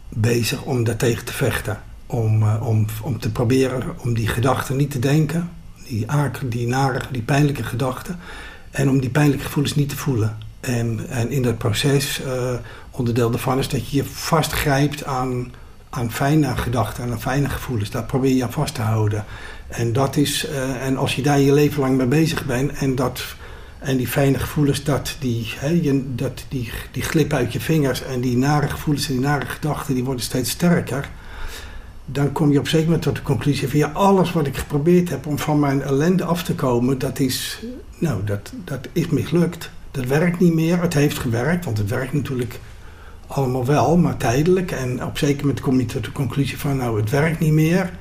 [0.08, 1.80] bezig om daartegen te vechten.
[2.06, 5.50] Om, om, om te proberen om die gedachten niet te denken,
[5.88, 6.06] die,
[6.48, 8.18] die nare, die pijnlijke gedachten.
[8.70, 10.36] En om die pijnlijke gevoelens niet te voelen.
[10.60, 12.54] En, en in dat proces, uh,
[12.90, 15.52] onderdeel daarvan is dat je je vastgrijpt aan,
[15.90, 17.90] aan fijne gedachten en aan fijne gevoelens.
[17.90, 19.24] Daar probeer je aan vast te houden.
[19.68, 22.94] En, dat is, uh, en als je daar je leven lang mee bezig bent en,
[22.94, 23.22] dat,
[23.78, 28.20] en die fijne gevoelens, dat die, je, dat die, die glippen uit je vingers en
[28.20, 31.10] die nare gevoelens en die nare gedachten, die worden steeds sterker
[32.04, 35.08] dan kom je op zeker moment tot de conclusie van ja, alles wat ik geprobeerd
[35.08, 37.62] heb om van mijn ellende af te komen, dat is,
[37.98, 39.70] nou, dat, dat is mislukt.
[39.90, 40.80] Dat werkt niet meer.
[40.80, 42.60] Het heeft gewerkt, want het werkt natuurlijk
[43.26, 44.70] allemaal wel, maar tijdelijk.
[44.70, 47.92] En op zeker moment kom je tot de conclusie van nou, het werkt niet meer.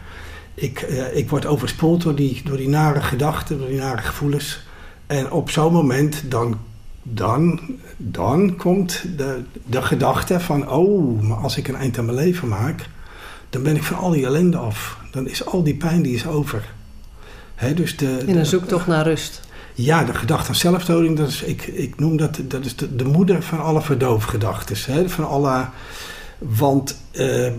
[0.53, 4.59] Ik, eh, ik word overspoeld door die, door die nare gedachten, door die nare gevoelens.
[5.07, 6.59] En op zo'n moment dan,
[7.03, 7.59] dan,
[7.97, 12.47] dan komt de, de gedachte van oh, maar als ik een eind aan mijn leven
[12.47, 12.85] maak
[13.53, 14.97] dan ben ik van al die ellende af.
[15.11, 16.73] Dan is al die pijn die is over.
[17.55, 19.41] He, dus de, In een zoektocht naar rust.
[19.73, 23.05] Ja, de gedachte aan zelfdoding, dat is, ik, ik noem dat, dat is de, de
[23.05, 25.09] moeder van alle verdoofgedachten.
[25.09, 25.67] Van alle,
[26.49, 27.51] want uh,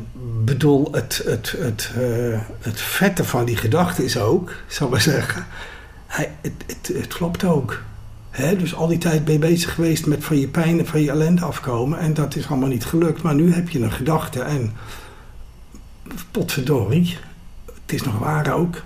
[0.44, 5.00] bedoel, het, het, het, uh, het vette van die gedachte is ook, zal ik maar
[5.00, 5.46] zeggen,
[6.06, 7.82] hij, het, het, het klopt ook.
[8.30, 11.00] He, dus al die tijd ben je bezig geweest met van je pijn en van
[11.00, 11.98] je ellende afkomen.
[11.98, 13.22] En dat is allemaal niet gelukt.
[13.22, 14.72] Maar nu heb je een gedachte en
[16.30, 17.16] potverdorie,
[17.64, 18.82] het is nog waar ook.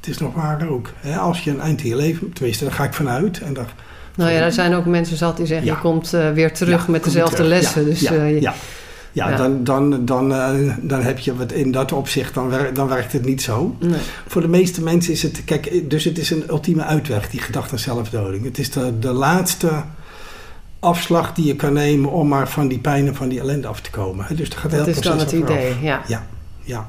[0.00, 0.90] Het is nog waar ook.
[1.18, 3.40] als je een eind in je leven, tenminste, daar ga ik vanuit.
[3.40, 3.74] En daar,
[4.14, 7.04] nou ja, er zijn ook mensen zat die zeggen, je komt uh, weer terug met
[7.04, 7.84] dezelfde lessen.
[7.84, 8.50] Dus, ja, uh,
[9.12, 9.30] ja.
[9.30, 12.88] Ja, dan, dan, dan, uh, dan heb je wat in dat opzicht, dan, wer dan
[12.88, 13.76] werkt het niet zo.
[13.78, 14.00] Nee.
[14.26, 17.72] Voor de meeste mensen is het, kijk, dus het is een ultieme uitweg, die gedachte
[17.72, 18.44] aan zelfdoding.
[18.44, 19.70] Het is de, de laatste
[20.80, 23.80] afslag die je kan nemen om maar van die pijn en van die ellende af
[23.80, 24.36] te komen.
[24.36, 26.02] Dus dat gaat heel dat is dan het idee, ja.
[26.06, 26.26] ja
[26.62, 26.88] ja.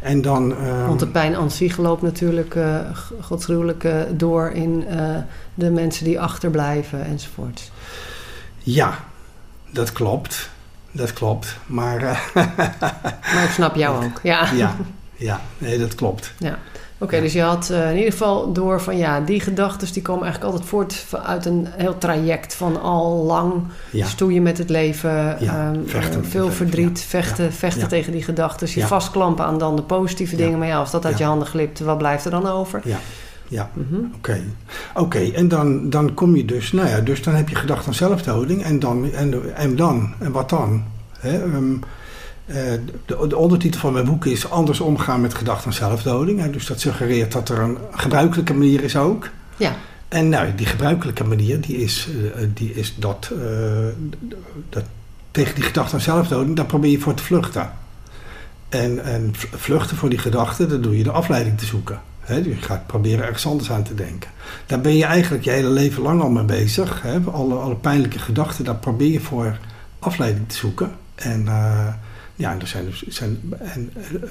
[0.00, 2.80] En dan, uh, Want de pijn aan zich loopt natuurlijk uh,
[3.48, 4.84] uh, door in
[5.54, 7.70] de mensen die achterblijven enzovoort.
[8.58, 8.98] Ja,
[9.70, 10.50] dat klopt.
[10.92, 11.56] Dat klopt.
[11.66, 12.00] Maar,
[13.34, 14.20] maar ik snap jou ook.
[14.22, 14.76] Ja, ja,
[15.16, 16.32] ja nee, dat klopt.
[16.38, 16.58] Ja.
[17.02, 20.22] Oké, dus je had uh, in ieder geval door van ja, die gedachten die komen
[20.22, 24.06] eigenlijk altijd voort uit een heel traject van al lang ja.
[24.06, 28.68] stoeien met het leven, ja, um, vechten, veel verdriet, vechten, vechten tegen die gedachten.
[28.74, 31.80] Je vastklampen aan dan de positieve dingen, maar ja, als dat uit je handen glipt,
[31.80, 32.82] wat blijft er dan over?
[33.50, 33.70] Ja.
[33.74, 34.12] Mm -hmm.
[34.16, 34.40] oké.
[34.94, 37.94] Oké, en dan, dan kom je dus, nou ja, dus dan heb je gedacht aan
[37.94, 40.84] zelfdoding en dan, en, en dan, en wat dan?
[41.18, 41.42] Hè?
[41.42, 41.80] Um,
[42.46, 42.54] eh,
[43.06, 46.52] de, de, ondertitel van mijn boek is Anders omgaan met gedachten aan zelfdoding.
[46.52, 49.28] Dus dat suggereert dat er een gebruikelijke manier is ook.
[49.56, 49.76] Ja.
[50.08, 53.38] En nou, die gebruikelijke manier die is, uh, die is dat, uh,
[54.68, 54.84] dat
[55.30, 57.70] tegen die gedachte aan zelfdoding, daar probeer je voor te vluchten.
[58.68, 62.00] En, en vluchten voor die gedachte, dat doe je de afleiding te zoeken.
[62.30, 64.30] He, je gaat proberen ergens anders aan te denken.
[64.66, 67.06] Daar ben je eigenlijk je hele leven lang al mee bezig.
[67.32, 69.58] Alle, alle pijnlijke gedachten, daar probeer je voor
[69.98, 70.90] afleiding te zoeken.
[71.14, 71.48] En
[72.40, 74.28] ja, er zijn, dus, zijn en, eh,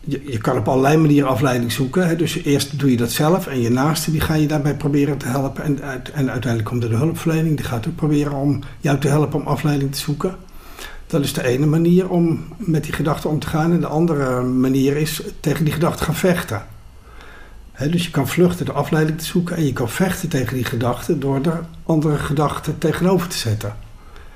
[0.00, 2.18] je, je, kan op allerlei manieren afleiding zoeken.
[2.18, 5.26] Dus eerst doe je dat zelf en je naaste die ga je daarbij proberen te
[5.26, 5.64] helpen.
[5.64, 5.82] En,
[6.12, 9.46] en uiteindelijk komt er de hulpverlening, die gaat ook proberen om jou te helpen om
[9.46, 10.36] afleiding te zoeken.
[11.06, 13.72] Dat is de ene manier om met die gedachten om te gaan.
[13.72, 16.62] En de andere manier is tegen die gedachten gaan vechten.
[17.78, 21.20] Dus je kan vluchten door afleiding te zoeken en je kan vechten tegen die gedachten
[21.20, 23.74] door er andere gedachten tegenover te zetten.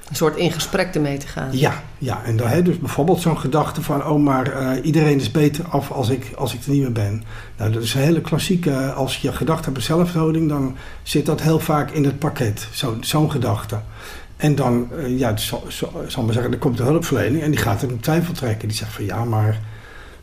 [0.09, 1.49] Een soort in gesprek ermee te gaan.
[1.53, 2.23] Ja, ja.
[2.25, 4.07] en dan, hè, dus bijvoorbeeld zo'n gedachte van...
[4.07, 7.25] oh, maar uh, iedereen is beter af als ik, als ik er niet meer ben.
[7.57, 8.93] Nou, dat is een hele klassieke...
[8.93, 10.49] als je gedachte hebt aan zelfdoding...
[10.49, 13.81] dan zit dat heel vaak in het pakket, zo'n zo gedachte.
[14.37, 15.65] En dan, uh, ja, zal,
[16.07, 17.43] zal maar zeggen, dan komt de hulpverlening...
[17.43, 18.69] en die gaat er in twijfel trekken.
[18.69, 19.61] Die zegt van, ja, maar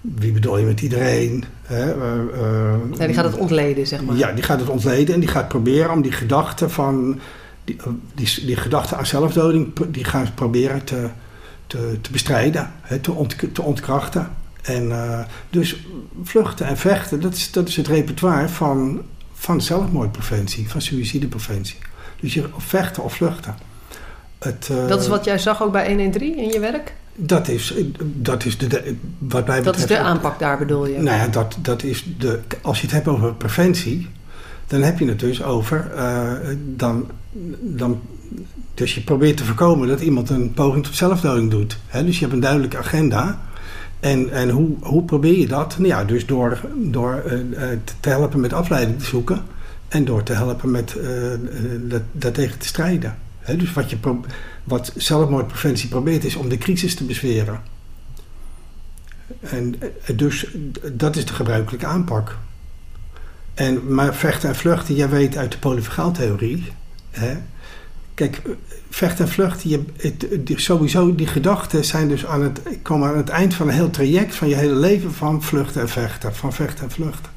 [0.03, 1.43] wie bedoel je met iedereen?
[1.61, 1.95] Hè?
[1.95, 4.15] Uh, ja, die gaat het ontleden, zeg maar.
[4.15, 7.19] Ja, die gaat het ontleden en die gaat proberen om die gedachte van
[7.63, 7.77] die,
[8.13, 11.09] die, die gedachte aan zelfdoding, die gaan ze proberen te,
[11.67, 14.29] te, te bestrijden, hè, te, ont, te ontkrachten.
[14.61, 15.85] En uh, dus
[16.23, 19.01] vluchten en vechten, dat is, dat is het repertoire van,
[19.33, 21.77] van zelfmoordpreventie, van suïcidepreventie.
[22.19, 23.55] Dus je vechten of vluchten.
[24.39, 26.93] Het, dat is wat jij zag ook bij 113 in je werk?
[27.15, 30.97] Dat is, dat is de, de wat mij Dat is de aanpak daar bedoel je?
[30.97, 34.09] Nou ja, dat, dat is de, als je het hebt over preventie,
[34.67, 36.31] dan heb je het dus over, uh,
[36.75, 37.09] dan,
[37.59, 38.01] dan,
[38.73, 41.77] dus je probeert te voorkomen dat iemand een poging tot zelfdoding doet.
[41.87, 42.05] Hè?
[42.05, 43.41] Dus je hebt een duidelijke agenda.
[43.99, 45.77] En, en hoe, hoe probeer je dat?
[45.77, 47.63] Nou ja, dus door, door uh,
[47.99, 49.41] te helpen met afleiding te zoeken.
[49.87, 51.05] En door te helpen met uh,
[51.81, 53.17] dat, daartegen te strijden.
[53.45, 53.97] Dus wat, je
[54.63, 57.61] wat zelfmoordpreventie probeert is om de crisis te bezweren.
[59.39, 59.75] En
[60.15, 60.47] dus
[60.91, 62.37] dat is de gebruikelijke aanpak.
[63.53, 66.71] En, maar vechten en vluchten, jij weet uit de polyfagaaltheorie.
[67.09, 67.37] Hè?
[68.13, 68.41] Kijk,
[68.89, 73.29] vechten en vluchten, je, het, sowieso die gedachten zijn dus aan het, komen aan het
[73.29, 76.35] eind van een heel traject van je hele leven van vluchten en vechten.
[76.35, 77.31] Van vechten en vluchten.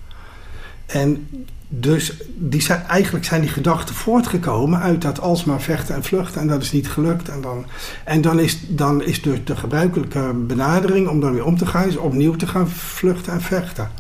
[0.87, 1.29] En
[1.69, 6.41] dus die eigenlijk zijn die gedachten voortgekomen uit dat alsmaar vechten en vluchten.
[6.41, 7.29] En dat is niet gelukt.
[7.29, 7.67] En dan,
[8.05, 11.99] en dan, is, dan is dus de gebruikelijke benadering om dan weer om te gaan,
[11.99, 13.91] opnieuw te gaan vluchten en vechten.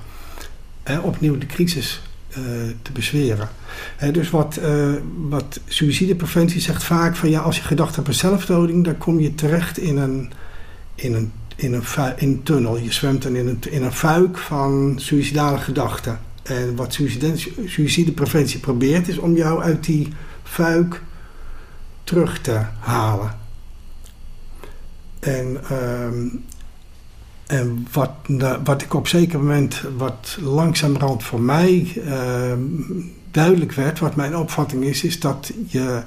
[0.82, 2.36] En opnieuw de crisis uh,
[2.82, 3.48] te bezweren.
[4.12, 4.92] dus wat, uh,
[5.28, 9.34] wat suïcidepreventie zegt vaak van ja, als je gedacht hebt aan zelfdoding, dan kom je
[9.34, 10.32] terecht in een,
[10.94, 11.84] in een, in een,
[12.16, 12.78] in tunnel.
[12.78, 16.25] Je zwemt dan in een, in een fuik van suïcidale gedachten.
[16.46, 16.98] En wat
[17.64, 20.08] suïcidepreventie probeert, is om jou uit die
[20.42, 21.02] fuik
[22.04, 23.38] terug te halen.
[25.18, 26.06] En, uh,
[27.46, 28.10] en wat,
[28.64, 32.52] wat ik op zeker moment, wat langzamerhand voor mij uh,
[33.30, 36.02] duidelijk werd, wat mijn opvatting is, is dat je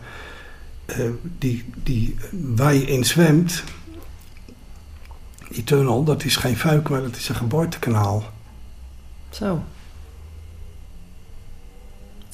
[0.85, 2.15] uh, die, die,
[2.55, 3.63] waar je in zwemt,
[5.49, 8.23] die tunnel, dat is geen fuik, maar dat is een geboortekanaal.
[9.29, 9.63] Zo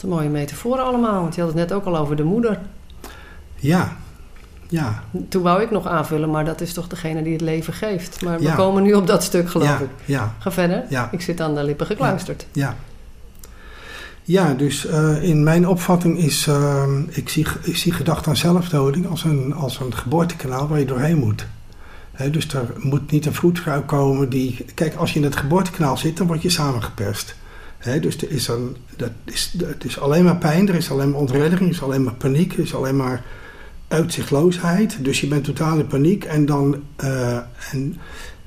[0.03, 2.60] een mooie metaforen allemaal, want je had het net ook al over de moeder.
[3.55, 3.95] Ja,
[4.69, 5.03] ja.
[5.29, 8.21] Toen wou ik nog aanvullen, maar dat is toch degene die het leven geeft.
[8.21, 9.89] Maar we komen nu op dat stuk, geloof ja, ik.
[10.05, 10.34] Ja.
[10.39, 10.84] Ga verder.
[10.89, 11.10] Ja.
[11.12, 12.45] Ik zit aan de lippen gekluisterd.
[12.51, 12.75] Ja.
[14.23, 19.10] Ja, dus uh, in mijn opvatting is, uh, ik, zie, ik zie gedachte aan zelfdoding
[19.10, 21.47] als een, als een geboortekanaal waar je doorheen moet.
[22.12, 24.65] He, dus er moet niet een vroedvrouw komen die...
[24.73, 27.36] Kijk, als je in het geboortekanaal zit, dan word je samengeperst
[28.02, 31.20] dus er is een, dat is, het is alleen maar pijn, er is alleen maar
[31.20, 33.24] ontreddering, er is alleen maar paniek, er is alleen maar
[33.88, 34.98] uitzichtloosheid.
[35.00, 36.84] Dus je bent totaal in paniek en dan.
[37.04, 37.38] Uh,
[37.72, 37.98] en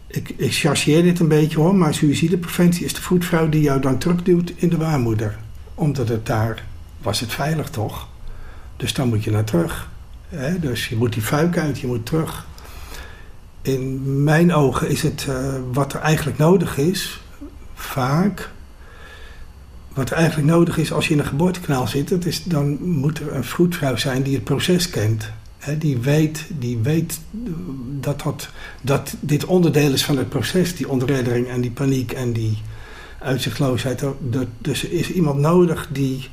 [0.06, 3.98] ik, ik chargeer dit een beetje hoor, maar suïcidepreventie is de voetvrouw die jou dan
[3.98, 5.38] terugduwt in de baarmoeder.
[5.74, 6.64] Omdat het daar
[7.02, 8.08] was het veilig toch?
[8.76, 9.88] Dus dan moet je naar terug.
[10.60, 12.46] dus je moet die fuik uit, je moet terug.
[13.62, 17.20] In mijn ogen is het uh, wat er eigenlijk nodig is,
[17.74, 18.50] vaak
[19.98, 23.34] wat eigenlijk nodig is als je in een geboortekanaal zit, dat is, dan moet er
[23.34, 25.30] een vroedvrouw zijn die het proces kent.
[25.78, 27.20] die, weet, die weet
[28.00, 28.48] dat, dat,
[28.80, 32.58] dat dit onderdeel is van het proces, die ontreddering en die paniek en die
[33.18, 34.04] uitzichtloosheid.
[34.58, 36.28] Dus er is iemand nodig die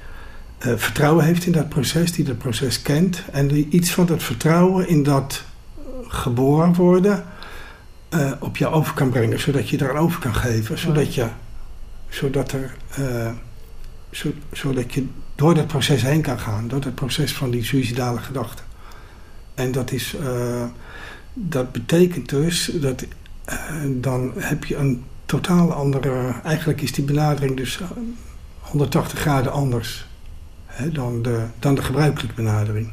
[0.65, 4.23] uh, vertrouwen heeft in dat proces, die dat proces kent en die iets van dat
[4.23, 5.43] vertrouwen in dat
[6.07, 7.23] geboren worden
[8.09, 11.27] uh, op jou over kan brengen, zodat je daar over kan geven, zodat, je,
[12.09, 12.75] zodat er.
[12.99, 13.29] Uh,
[14.51, 16.67] zodat je door dat proces heen kan gaan.
[16.67, 18.65] Door het proces van die suïcidale gedachten.
[19.53, 20.65] En dat, is, uh,
[21.33, 23.05] dat betekent dus dat
[23.49, 26.33] uh, dan heb je een totaal andere...
[26.43, 27.79] Eigenlijk is die benadering dus
[28.59, 30.07] 180 graden anders
[30.65, 32.91] hè, dan, de, dan de gebruikelijke benadering.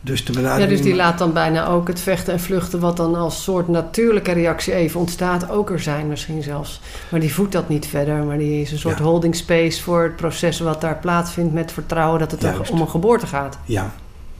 [0.00, 0.70] Dus de benadering...
[0.70, 3.68] Ja, dus die laat dan bijna ook het vechten en vluchten, wat dan als soort
[3.68, 6.80] natuurlijke reactie even ontstaat, ook er zijn misschien zelfs.
[7.08, 10.16] Maar die voedt dat niet verder, maar die is een soort holding space voor het
[10.16, 13.58] proces wat daar plaatsvindt met vertrouwen dat het er om een geboorte gaat.
[13.64, 13.92] Ja,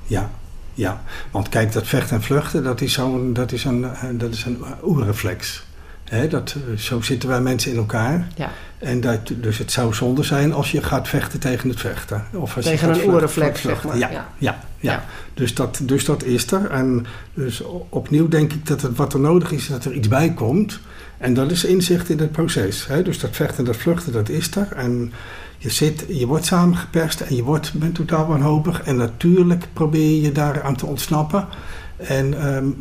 [0.05, 0.31] ja,
[0.75, 1.03] ja.
[1.31, 4.65] Want kijk, dat vechten en vluchten, dat is, zo'n, dat is een, dat is een
[4.83, 5.65] oerreflex.
[6.29, 8.29] Dat, zo zitten wij mensen in elkaar.
[8.35, 8.51] Ja.
[8.79, 12.25] En dat, dus het zou zonde zijn als je gaat vechten tegen het vechten.
[12.33, 13.99] Of als tegen je een oerreflex, zeg maar.
[13.99, 14.29] Ja, ja.
[14.39, 15.05] ja, ja.
[15.35, 16.71] Dus, dat, dus dat is er.
[16.71, 20.35] En dus opnieuw denk ik dat het, wat er nodig is, dat er iets bij
[20.35, 20.81] komt.
[21.19, 22.87] En dat is inzicht in het proces.
[22.87, 23.03] Hè?
[23.03, 24.73] Dus dat vechten, dat vluchten, dat is er.
[24.73, 25.13] En
[25.59, 28.83] je, zit, je wordt samengeperst en je wordt, bent totaal wanhopig.
[28.83, 31.49] En natuurlijk probeer je daaraan te ontsnappen.
[32.09, 32.77] En, um,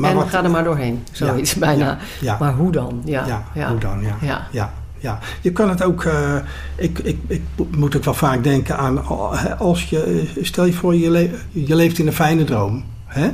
[0.00, 1.98] maar en ga er maar doorheen, zoiets bijna.
[2.20, 3.02] Ja, maar hoe dan?
[3.04, 4.46] Ja, ja, hoe dan, ja.
[4.50, 4.72] ja.
[4.98, 5.18] ja.
[5.40, 6.34] Je kan het ook, uh,
[6.76, 7.42] ik, ik, ik
[7.76, 9.06] moet ook wel vaak denken aan,
[9.58, 12.84] als je, stel je voor je, le je leeft in een fijne droom.
[13.04, 13.30] Hè?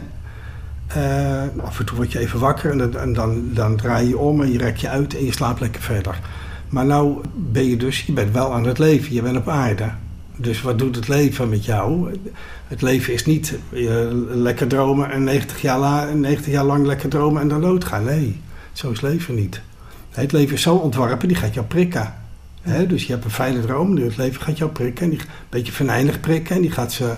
[0.97, 4.43] Uh, af en toe word je even wakker en, dan, dan, dan draai je om
[4.43, 6.21] en je rek je uit en je slaapt lekker verder.
[6.69, 9.91] Maar nou ben je dus, je bent wel aan het leven, je bent op aarde.
[10.37, 12.19] Dus wat doet het leven met jou?
[12.67, 17.09] Het leven is niet uh, lekker dromen en 90 jaar, la, 90 jaar lang lekker
[17.09, 18.05] dromen en dan doodgaan.
[18.05, 18.41] Nee,
[18.73, 19.61] zo is leven niet.
[20.11, 22.15] Het leven is zo ontworpen, die gaat jou prikken.
[22.89, 25.05] dus je hebt een fijne droom, het leven gaat jou prikken.
[25.05, 27.15] En die, een beetje venijnig prikken en die gaat ze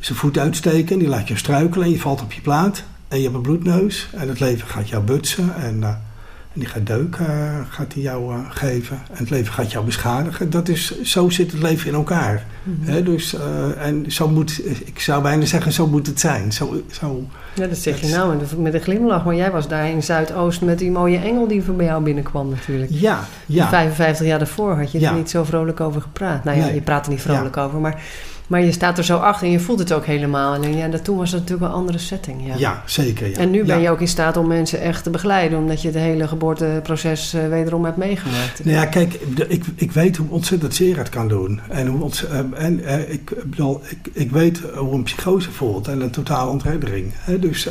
[0.00, 0.98] zijn voet uitsteken.
[0.98, 2.82] Die laat je struikelen en je valt op je plaat.
[3.08, 4.08] En je hebt een bloedneus.
[4.12, 5.54] En het leven gaat jou butsen.
[5.54, 6.02] En,
[6.52, 7.26] en die gaat deuken,
[7.68, 8.96] gaat hij jou geven.
[9.10, 10.50] En het leven gaat jou beschadigen.
[10.50, 12.44] Dat is, zo zit het leven in elkaar.
[12.62, 13.04] Mhm.
[13.04, 13.36] dus,
[13.78, 16.52] en zo moet, ik zou bijna zeggen, zo moet het zijn.
[16.52, 19.24] Zo, zo, ja, dat zeg je nou met een glimlach.
[19.24, 22.48] Maar jij was daar in Zuidoost met die mooie engel die voor bij jou binnenkwam
[22.48, 22.90] natuurlijk.
[22.94, 23.68] Ja, ja.
[23.68, 26.44] 55 jaar daarvoor had je er niet zo vrolijk over gepraat.
[26.44, 28.02] Nou ja, je praat er niet vrolijk over, maar...
[28.50, 30.54] Maar je staat er zo achter en je voelt het ook helemaal.
[30.54, 32.46] En ja, dat, toen was het natuurlijk een andere setting.
[32.46, 33.28] Ja, ja zeker.
[33.28, 33.36] Ja.
[33.36, 35.96] En nu ben je ook in staat om mensen echt te begeleiden, omdat je het
[35.96, 38.64] hele geboorteproces uh, wederom hebt meegemaakt.
[38.64, 39.14] Nou ja, kijk,
[39.48, 41.60] ik, ik weet hoe ontzettend zeer het kan doen.
[41.68, 46.00] En, hoe uh, en uh, ik, bedoel, ik, ik weet hoe een psychose voelt en
[46.00, 47.12] een totale ontreddering.
[47.40, 47.68] Dus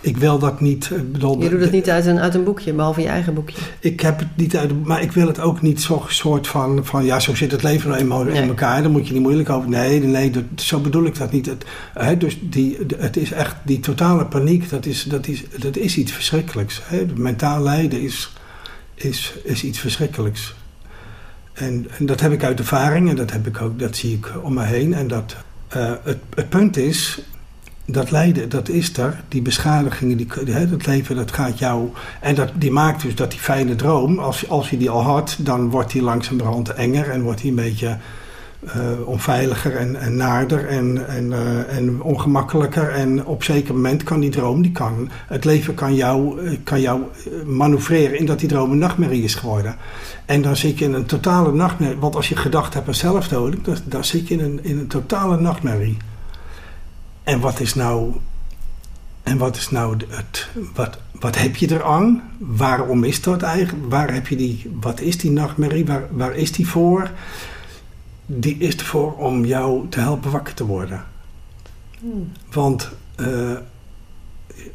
[0.00, 0.90] ik wil dat niet.
[0.92, 3.56] Eh, bedoel, je doet het niet uit een, uit een boekje, behalve je eigen boekje.
[3.80, 7.04] Ik heb het niet uit, maar ik wil het ook niet zo'n soort van, van.
[7.04, 9.68] Ja, zo zit het leven nou eenmaal in elkaar, daar moet je niet moeilijk over.
[9.68, 11.46] Nee, nee, dat, zo bedoel ik dat niet.
[11.46, 15.76] Het, hè, dus die, het is echt die totale paniek, dat is, dat is, dat
[15.76, 16.80] is iets verschrikkelijks.
[16.84, 17.06] Hè.
[17.14, 18.32] Mentaal lijden is,
[18.94, 20.54] is, is iets verschrikkelijks.
[21.52, 24.32] En, en, dat heb ik uit ervaring en dat, heb ik ook, dat zie ik
[24.42, 24.94] om me heen.
[24.94, 25.36] En dat,
[25.76, 27.20] uh, het, het punt is,
[27.86, 29.22] dat lijden, dat is er.
[29.28, 31.88] Die beschadigingen, die, hè, dat leven, dat gaat jou...
[32.20, 35.36] En dat, die maakt dus dat die fijne droom, als, als je die al had...
[35.40, 37.96] dan wordt die langzamerhand enger en wordt die een beetje
[38.66, 42.90] uh, onveiliger en, en naarder en, en, uh, en ongemakkelijker.
[42.90, 47.02] En op zeker moment kan die droom, die kan, het leven kan jou, kan jou
[47.44, 48.18] manoeuvreren...
[48.18, 49.76] in dat die droom een nachtmerrie is geworden.
[50.24, 51.98] En dan zit je in een totale nachtmerrie.
[51.98, 54.86] Want als je gedacht hebt aan zelfdoding, dan, dan zit je in een, in een
[54.86, 55.96] totale nachtmerrie.
[57.26, 58.14] En wat is nou,
[59.22, 62.22] en wat is nou het, wat, wat heb je eraan?
[62.38, 63.90] Waarom is dat eigenlijk?
[63.90, 65.86] Waar heb je die, wat is die nachtmerrie?
[65.86, 67.10] Waar, waar is die voor?
[68.26, 71.04] Die is ervoor om jou te helpen wakker te worden.
[71.98, 72.32] Hmm.
[72.52, 73.26] Want, uh,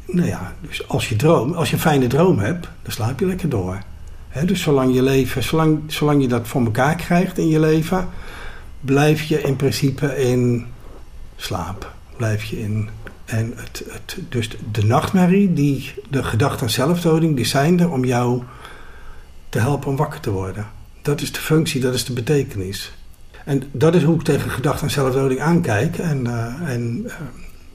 [0.06, 3.26] nou ja, dus als je droom, als je een fijne droom hebt, dan slaap je
[3.26, 3.82] lekker door.
[4.44, 8.08] dus zolang je leven, zolang, zolang je dat voor elkaar krijgt in je leven,
[8.80, 10.66] blijf je in principe in
[11.36, 12.88] slaap blijf je in.
[13.24, 18.04] En het, het, dus de nachtmerrie, die, de gedachte aan zelfdoding, die zijn er om
[18.04, 18.42] jou
[19.48, 20.66] te helpen om wakker te worden.
[21.02, 22.92] Dat is de functie, dat is de betekenis.
[23.44, 25.98] En dat is hoe ik tegen gedachte aan zelfdoding aankijk.
[25.98, 27.12] En, uh, en uh,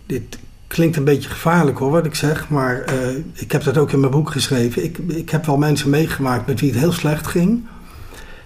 [0.06, 2.50] dit klinkt een beetje gevaarlijk hoor, wat ik zeg.
[2.50, 4.84] Maar uh, ik heb dat ook in mijn boek geschreven.
[4.84, 7.68] Ik, ik heb wel mensen meegemaakt met wie het heel slecht ging.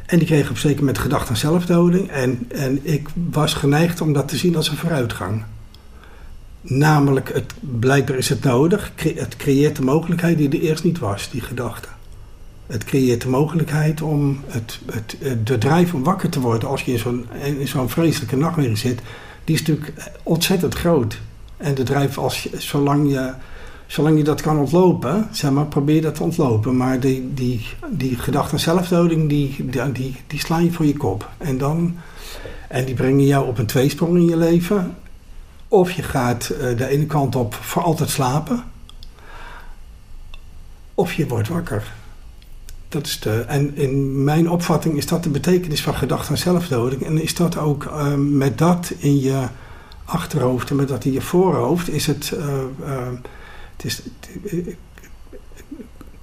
[0.05, 2.09] En die kregen op zeker met gedachte aan zelfdoding.
[2.09, 5.43] En, en ik was geneigd om dat te zien als een vooruitgang.
[6.61, 8.91] Namelijk, het, blijkbaar is het nodig.
[8.95, 11.87] Het creëert de mogelijkheid die er eerst niet was, die gedachte.
[12.67, 16.91] Het creëert de mogelijkheid om het, het, de drijf om wakker te worden als je
[16.91, 17.25] in zo'n,
[17.59, 19.01] in zo'n vreselijke nachtmerrie zit.
[19.43, 19.93] Die is natuurlijk
[20.23, 21.19] ontzettend groot.
[21.57, 23.33] En de drijf, als zolang, je,
[23.87, 26.77] zolang je dat kan ontlopen, zeg maar, probeer dat te ontlopen.
[26.77, 31.29] Maar die, die, die gedachte zelfdoding, die, die, die, die slaan je voor je kop.
[31.37, 31.97] En, dan,
[32.67, 34.95] en die brengen jou op een tweesprong in je leven.
[35.71, 38.63] Of je gaat uh, de ene kant op voor altijd slapen.
[40.93, 41.93] Of je wordt wakker.
[42.89, 47.05] Dat is de, en in mijn opvatting is dat de betekenis van gedachte aan zelfdoding.
[47.05, 49.47] En is dat ook uh, met dat in je
[50.05, 52.33] achterhoofd en met dat in je voorhoofd, is het.
[52.83, 53.07] Uh,
[53.75, 54.01] het is,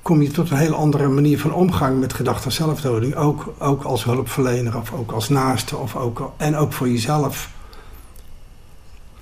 [0.02, 3.14] kom je tot een hele andere manier van omgang met gedachte aan zelfdoding.
[3.14, 7.56] Ook, ook als hulpverlener of ook als naaste of ook, en ook voor jezelf.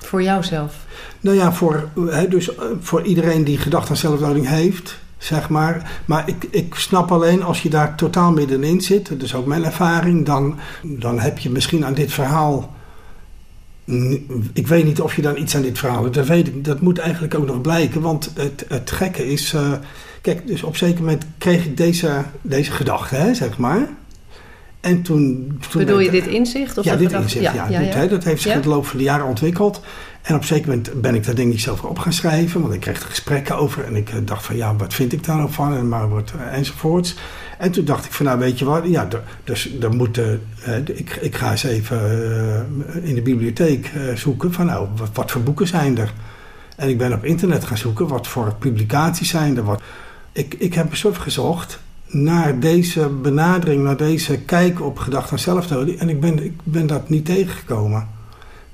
[0.06, 0.74] Voor jouzelf?
[1.20, 1.88] Nou ja, voor,
[2.28, 6.00] dus eh, voor iedereen die gedachte aan zelfdoding heeft, zeg maar.
[6.04, 10.26] Maar ik, ik snap alleen als je daar totaal middenin zit, is ook mijn ervaring,
[10.26, 12.74] dan, dan heb je misschien aan dit verhaal.
[14.52, 16.14] Ik weet niet of je dan iets aan dit verhaal hebt.
[16.14, 16.64] Dat weet ik.
[16.64, 18.00] Dat moet eigenlijk ook nog blijken.
[18.00, 19.52] Want het, het gekke is.
[19.54, 19.72] Uh,
[20.20, 23.88] kijk, dus op zeker moment kreeg ik deze, deze gedachte, hè, zeg maar.
[24.86, 26.78] En toen, toen Bedoel je dit inzicht?
[26.78, 27.68] Of ja, dit inzicht, ja.
[27.68, 29.80] ja, dat heeft zich in de loop van de jaren ontwikkeld.
[30.22, 32.60] En op een zeker moment ben ik daar denk ik zelf op gaan schrijven.
[32.60, 33.84] Want ik kreeg er gesprekken over.
[33.84, 35.76] En ik eh, dacht van, ja, wat vind ik daar nou van?
[35.76, 37.14] En maar wat, eh, enzovoorts.
[37.58, 38.82] En toen dacht ik van, nou weet je wat.
[38.84, 39.08] Ja,
[39.44, 40.42] dus dan moeten...
[40.68, 42.00] Uh, ik, ik ga eens even
[43.02, 46.12] in de bibliotheek zoeken van, nou, wat, wat, voor boeken zijn er?
[46.76, 48.08] En ik ben op internet gaan zoeken.
[48.08, 49.64] Wat voor publicaties zijn er?
[49.64, 49.82] Wat,
[50.32, 51.78] ik, ik heb een soort gezocht
[52.22, 55.98] naar deze benadering, naar deze kijk op gedachte aan zelfdoding.
[55.98, 58.08] En ik ben, ik ben dat niet tegengekomen.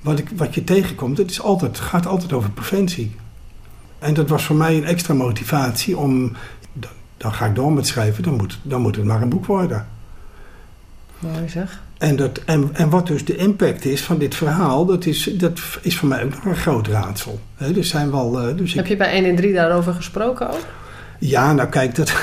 [0.01, 3.15] Wat, ik, wat je tegenkomt, het, is altijd, het gaat altijd over preventie.
[3.99, 6.31] En dat was voor mij een extra motivatie om,
[6.73, 9.45] dan, dan ga ik door met schrijven, dan moet, dan moet het maar een boek
[9.45, 9.87] worden.
[11.19, 11.81] Mooi zeg.
[11.97, 15.59] En, dat, en, en wat dus de impact is van dit verhaal, dat is, dat
[15.81, 17.39] is voor mij ook nog een groot raadsel.
[17.55, 20.65] He, er zijn wel, uh, dus Heb je bij 1 en 3 daarover gesproken ook?
[21.19, 22.13] Ja, nou kijk, dat,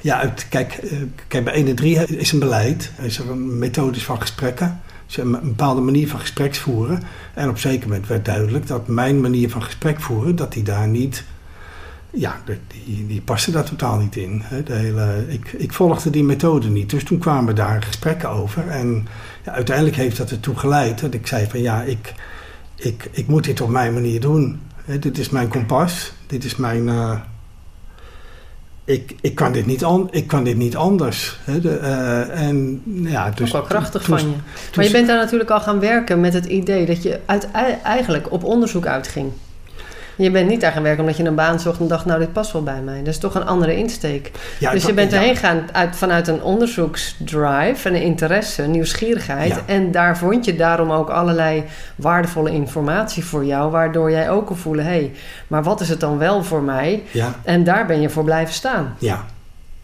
[0.00, 3.58] ja, uit, kijk, uh, kijk, bij 1 en 3 is een beleid, is er een
[3.58, 4.80] methodis van gesprekken.
[5.06, 7.02] Dus een, bepaalde manier van gespreksvoeren.
[7.34, 10.88] En op zeker moment werd duidelijk dat mijn manier van gesprek voeren, dat die daar
[10.88, 11.24] niet
[12.10, 12.42] ja,
[12.84, 14.42] die, die paste daar totaal niet in.
[14.64, 16.90] De hele, ik, ik volgde die methode niet.
[16.90, 18.68] Dus toen kwamen daar gesprekken over.
[18.68, 19.06] En
[19.44, 22.14] ja, uiteindelijk heeft dat ertoe geleid dat ik zei van ja, ik,
[22.76, 24.60] ik, ik moet dit op mijn manier doen.
[25.00, 26.12] dit is mijn kompas.
[26.26, 26.86] Dit is mijn...
[26.86, 27.20] Uh,
[28.88, 31.38] ik, ik, kan dit niet an, ik kan dit niet anders.
[31.44, 34.34] De, uh, en, ja, dus, ook wel krachtig van je.
[34.76, 37.48] Maar je bent daar natuurlijk al gaan werken met het idee dat je uit,
[37.82, 39.32] eigenlijk op onderzoek uitging.
[40.18, 42.32] Je bent niet daar gaan werken omdat je een baan zocht en dacht, nou, dit
[42.32, 42.98] past wel bij mij.
[42.98, 44.30] Dat is toch een andere insteek.
[44.58, 49.64] Ja, dus je bent erheen gegaan uit, vanuit een onderzoeksdrive, een interesse, nieuwsgierigheid.
[49.66, 51.64] En daar vond je daarom ook allerlei
[51.96, 55.12] waardevolle informatie voor jou, waardoor jij ook kon voelen, hé, hey,
[55.46, 57.02] maar wat is het dan wel voor mij?
[57.10, 57.34] Ja.
[57.42, 58.94] En daar ben je voor blijven staan.
[58.98, 59.24] Ja,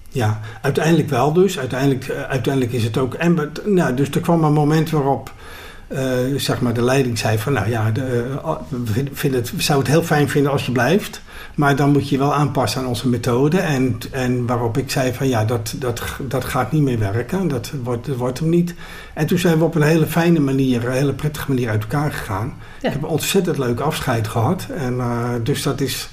[0.08, 1.58] ja, uiteindelijk wel dus.
[1.58, 3.14] Uiteindelijk, uh, uiteindelijk is het ook.
[3.14, 5.32] En, nou, dus er kwam een moment waarop
[5.88, 6.00] uh,
[6.36, 10.00] zeg maar de leiding zei van nou ja, de, uh, we, vinden het, zouden het
[10.00, 11.20] heel fijn vinden als je blijft.
[11.54, 13.58] Maar dan moet je wel aanpassen aan onze methode.
[13.58, 17.48] En, en waarop ik zei van ja, dat, dat, dat gaat niet meer werken.
[17.48, 18.74] Dat wordt, dat wordt hem niet.
[19.14, 22.12] En toen zijn we op een hele fijne manier, een hele prettige manier uit elkaar
[22.12, 22.54] gegaan.
[22.80, 24.66] Ik heb een ontzettend leuk afscheid gehad.
[24.76, 26.08] En uh, dus dat is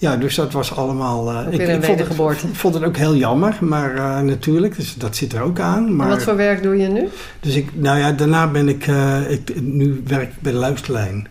[0.00, 1.32] ja, dus dat was allemaal.
[1.32, 5.16] Uh, ik, ik, vond het, vond het ook heel jammer, maar uh, natuurlijk, dus dat
[5.16, 5.96] zit er ook aan.
[5.96, 7.08] Maar, en wat voor werk doe je nu?
[7.40, 11.28] Dus ik, nou ja, daarna ben ik, uh, ik nu werk ik bij de luisterlijn.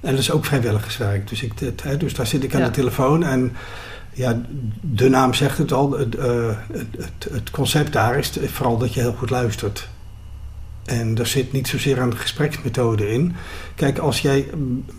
[0.00, 1.28] En dat is ook vrijwilligerswerk.
[1.28, 2.66] Dus, ik, het, dus daar zit ik aan ja.
[2.66, 3.52] de telefoon en
[4.12, 4.40] ja,
[4.80, 5.98] de naam zegt het al.
[5.98, 6.16] Het,
[6.96, 9.88] het, het concept daar is vooral dat je heel goed luistert.
[10.86, 13.34] En daar zit niet zozeer aan de gespreksmethode in.
[13.74, 14.48] Kijk, als jij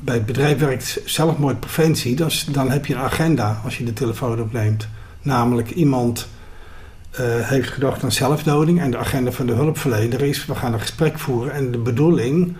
[0.02, 4.42] bij het bedrijf werkt zelfmoordpreventie, dan, dan heb je een agenda als je de telefoon
[4.42, 4.88] opneemt.
[5.22, 6.28] Namelijk iemand
[7.12, 10.80] uh, heeft gedacht aan zelfdoding en de agenda van de hulpverlener is, we gaan een
[10.80, 12.56] gesprek voeren en de bedoeling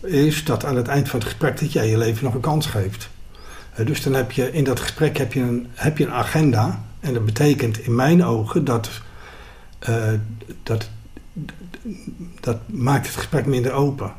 [0.00, 2.66] is dat aan het eind van het gesprek dat jij je leven nog een kans
[2.66, 3.08] geeft.
[3.78, 6.84] Uh, dus dan heb je in dat gesprek heb je, een, heb je een agenda
[7.00, 8.90] en dat betekent in mijn ogen dat,
[9.88, 10.04] uh,
[10.62, 10.88] dat
[12.40, 14.12] dat maakt het gesprek minder open.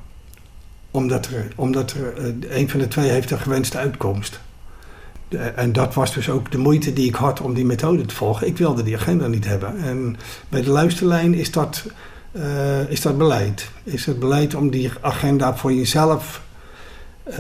[0.92, 4.40] Omdat, er, omdat er, eh, een van de twee heeft een gewenste uitkomst.
[5.56, 8.48] En dat was dus ook de moeite die ik had om die methode te volgen.
[8.48, 9.78] Ik wilde die agenda niet hebben.
[9.78, 10.18] En
[10.50, 11.86] bij de luisterlijn is dat,
[12.32, 13.70] uh, is dat beleid.
[13.84, 16.42] Is het beleid om die agenda voor jezelf...
[17.30, 17.38] Uh,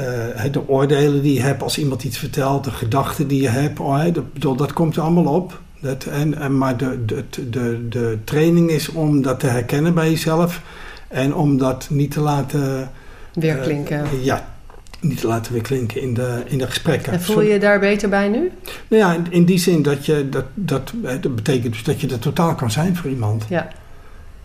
[0.51, 4.05] de oordelen die je hebt als iemand iets vertelt, de gedachten die je hebt, oh,
[4.33, 5.61] dat, dat komt er allemaal op.
[5.83, 10.09] Dat, en, en, maar de, de, de, de training is om dat te herkennen bij
[10.09, 10.61] jezelf
[11.07, 12.91] en om dat niet te laten...
[13.33, 14.05] Weerklinken.
[14.13, 14.47] Uh, ja,
[14.99, 17.13] niet te laten weerklinken in de, in de gesprekken.
[17.13, 18.51] En voel je je daar beter bij nu?
[18.87, 20.29] Nou ja, in, in die zin dat je...
[20.29, 23.45] Dat, dat, dat betekent dus dat je er totaal kan zijn voor iemand.
[23.49, 23.67] Ja.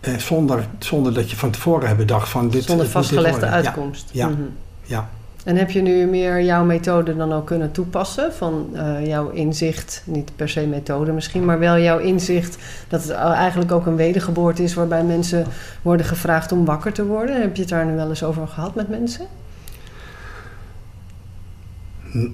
[0.07, 2.63] Uh, zonder, zonder dat je van tevoren hebt bedacht van dit...
[2.63, 4.09] Zonder vastgelegde uitkomst.
[4.11, 4.29] Ja, ja.
[4.29, 4.55] Mm -hmm.
[4.83, 5.09] ja.
[5.43, 8.33] En heb je nu meer jouw methode dan ook kunnen toepassen?
[8.33, 13.11] Van uh, jouw inzicht, niet per se methode misschien, maar wel jouw inzicht dat het
[13.11, 15.45] eigenlijk ook een wedergeboorte is waarbij mensen
[15.81, 17.41] worden gevraagd om wakker te worden.
[17.41, 19.25] Heb je het daar nu wel eens over gehad met mensen?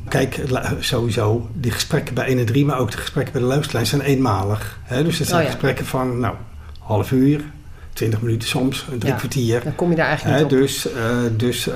[0.08, 0.41] Kijk,
[0.80, 4.01] sowieso, die gesprekken bij 1 en 3, maar ook de gesprekken bij de luisterlijn zijn
[4.01, 4.80] eenmalig.
[4.84, 5.03] Hè?
[5.03, 5.51] Dus het zijn oh ja.
[5.51, 6.36] gesprekken van, nou,
[6.80, 7.43] half uur,
[7.95, 9.63] 20 minuten soms, een drie ja, kwartier.
[9.63, 10.59] Dan kom je daar eigenlijk niet op.
[10.59, 10.93] Dus, uh,
[11.37, 11.73] dus uh,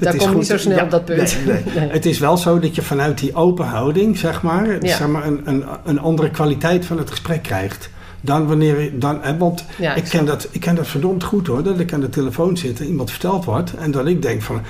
[0.00, 1.36] daar kom je niet zo snel ja, op dat punt.
[1.46, 1.74] Nee, nee.
[1.76, 4.96] nee, Het is wel zo dat je vanuit die open houding, zeg maar, ja.
[4.96, 7.90] zeg maar een, een, een andere kwaliteit van het gesprek krijgt.
[8.20, 9.64] Dan wanneer dan, hè, want
[9.94, 12.80] ik, ken dat, ik ken dat verdomd goed hoor, dat ik aan de telefoon zit
[12.80, 14.60] en iemand vertelt wat en dan ik denk van,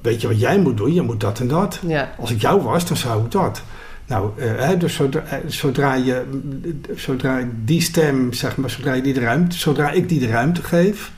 [0.00, 0.94] weet je wat jij moet doen?
[0.94, 1.80] Je moet dat en dat.
[2.18, 3.62] Als ik jou was, dan zou ik dat.
[4.12, 6.22] Nou, uh, dus zodra, zodra, je,
[6.94, 10.62] zodra die stem, zeg maar, zodra je die de ruimte, zodra ik die de ruimte
[10.62, 11.12] geef,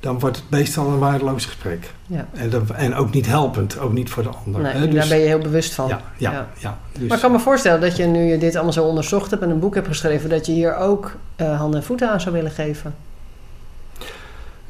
[0.00, 1.90] dan wordt het meestal een waardeloos gesprek.
[2.06, 2.26] Ja.
[2.32, 4.60] En, dat, en ook niet helpend, ook niet voor de ander.
[4.60, 4.88] Nee, hè?
[4.88, 5.88] Dus, daar ben je heel bewust van.
[5.88, 6.48] Ja, ja, ja.
[6.58, 7.08] ja dus.
[7.08, 9.50] Maar ik kan me voorstellen dat je nu je dit allemaal zo onderzocht hebt en
[9.50, 12.50] een boek hebt geschreven, dat je hier ook uh, handen en voeten aan zou willen
[12.50, 12.94] geven.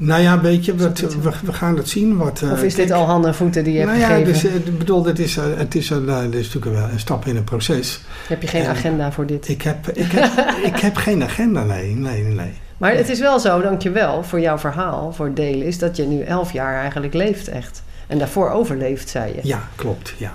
[0.05, 2.17] Nou ja, weet je, wat, we, we, gaan het zien.
[2.17, 4.15] Wat, uh, of is dit kijk, al handen en voeten die je nou hebt ja,
[4.15, 4.33] gegeven?
[4.33, 7.25] Dus, ik bedoel, dit is, uh, het is, een, dit is natuurlijk wel een stap
[7.25, 8.01] in een proces.
[8.27, 9.47] Heb je geen en agenda voor dit?
[9.47, 10.31] Ik heb, ik, heb,
[10.73, 12.53] ik heb geen agenda, nee, nee, nee.
[12.77, 16.03] Maar het is wel zo, dankjewel voor jouw verhaal, voor het delen, is dat je
[16.03, 17.83] nu elf jaar eigenlijk leeft echt.
[18.07, 19.39] En daarvoor overleeft, zei je.
[19.43, 20.33] Ja, klopt, ja.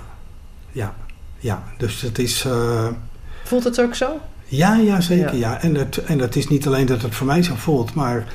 [0.71, 0.93] Ja,
[1.37, 1.63] ja.
[1.77, 2.47] dus het is...
[3.43, 4.19] Voelt het ook zo?
[4.45, 5.35] Ja, ja zeker.
[5.35, 5.61] Ja.
[5.61, 8.25] En, het, en dat is niet alleen dat het voor mij zo voelt, maar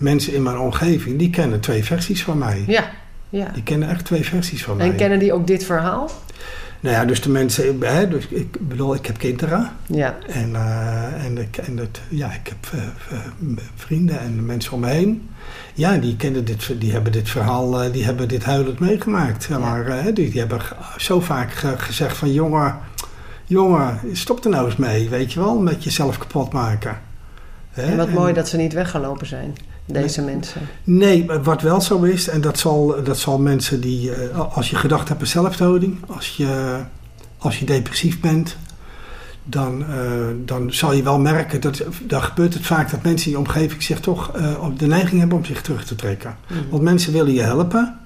[0.00, 2.64] mensen in mijn omgeving, die kennen twee versies van mij.
[2.66, 2.90] Ja,
[3.28, 3.50] ja.
[3.54, 4.86] Die kennen echt twee versies van mij.
[4.86, 6.10] En kennen die ook dit verhaal?
[6.80, 9.70] Nou ja, dus de mensen, hè, dus ik bedoel, ik heb kinderen.
[9.86, 10.16] Ja.
[10.28, 14.88] En, uh, en, ik, en het, ja, ik heb uh, vrienden en mensen om me
[14.88, 15.28] heen.
[15.74, 19.42] Ja, die, kennen dit, die hebben dit verhaal, uh, die hebben dit huilend meegemaakt.
[19.42, 20.60] Zeg maar, die, die, hebben
[20.96, 22.78] zo vaak gezegd van jongen,
[23.46, 26.98] jongen, stop er nou eens mee, weet je wel, met jezelf kapot maken.
[27.70, 27.82] Hè?
[27.82, 29.54] En wat en, mooi dat ze niet weggelopen zijn
[29.92, 30.60] deze mensen?
[30.84, 34.12] Nee, wat wel zo is, en dat zal, dat zal mensen die,
[34.52, 36.80] als je gedacht hebt aan zelfdoding, als je,
[37.38, 38.56] als je depressief bent,
[39.44, 39.96] dan, uh,
[40.44, 43.82] dan zal je wel merken dat dan gebeurt het vaak dat mensen in je omgeving
[43.82, 46.36] zich toch uh, op de neiging hebben om zich terug te trekken.
[46.46, 46.56] Mm.
[46.70, 47.99] Want mensen willen je helpen.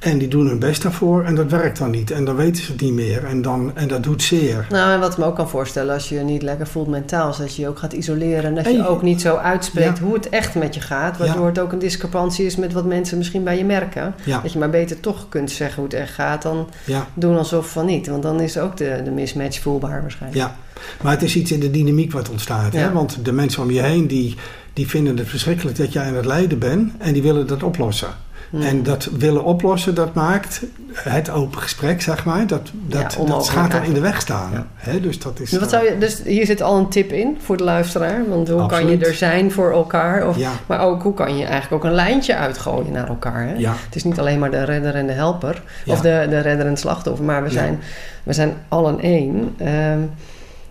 [0.00, 2.10] En die doen hun best daarvoor en dat werkt dan niet.
[2.10, 4.66] En dan weten ze het niet meer en, dan, en dat doet zeer.
[4.70, 7.30] Nou, en wat ik me ook kan voorstellen als je je niet lekker voelt mentaal...
[7.30, 9.98] is dat je je ook gaat isoleren en dat je, je ook niet zo uitspreekt
[9.98, 10.04] ja.
[10.04, 11.18] hoe het echt met je gaat.
[11.18, 11.48] Waardoor ja.
[11.48, 14.14] het ook een discrepantie is met wat mensen misschien bij je merken.
[14.24, 14.40] Ja.
[14.40, 16.68] Dat je maar beter toch kunt zeggen hoe het echt gaat dan
[17.14, 18.06] doen alsof van niet.
[18.06, 20.42] Want dan is ook de, de mismatch voelbaar waarschijnlijk.
[20.42, 20.56] Ja,
[21.02, 22.72] maar het is iets in de dynamiek wat ontstaat.
[22.72, 22.92] Hè?
[22.92, 24.34] Want de mensen om je heen die,
[24.72, 26.92] die vinden het verschrikkelijk dat jij aan het lijden bent...
[26.98, 28.08] en die willen dat oplossen.
[28.50, 28.62] Hmm.
[28.62, 33.48] En dat willen oplossen, dat maakt het open gesprek, zeg maar, dat, dat, ja, dat
[33.48, 34.66] gaat dan in de weg staan.
[34.84, 34.98] Ja.
[34.98, 37.64] Dus, dat is, wat zou je, dus hier zit al een tip in voor de
[37.64, 38.28] luisteraar.
[38.28, 38.86] Want hoe Absoluut.
[38.86, 40.28] kan je er zijn voor elkaar?
[40.28, 40.50] Of, ja.
[40.66, 43.46] Maar ook hoe kan je eigenlijk ook een lijntje uitgooien naar elkaar?
[43.46, 43.66] Hè?
[43.68, 45.62] Het is niet alleen maar de redder en de helper.
[45.86, 47.24] Of de, de redder en slachtoffer.
[47.24, 47.80] Maar we zijn,
[48.22, 49.56] we zijn allen één.
[49.60, 50.10] Um,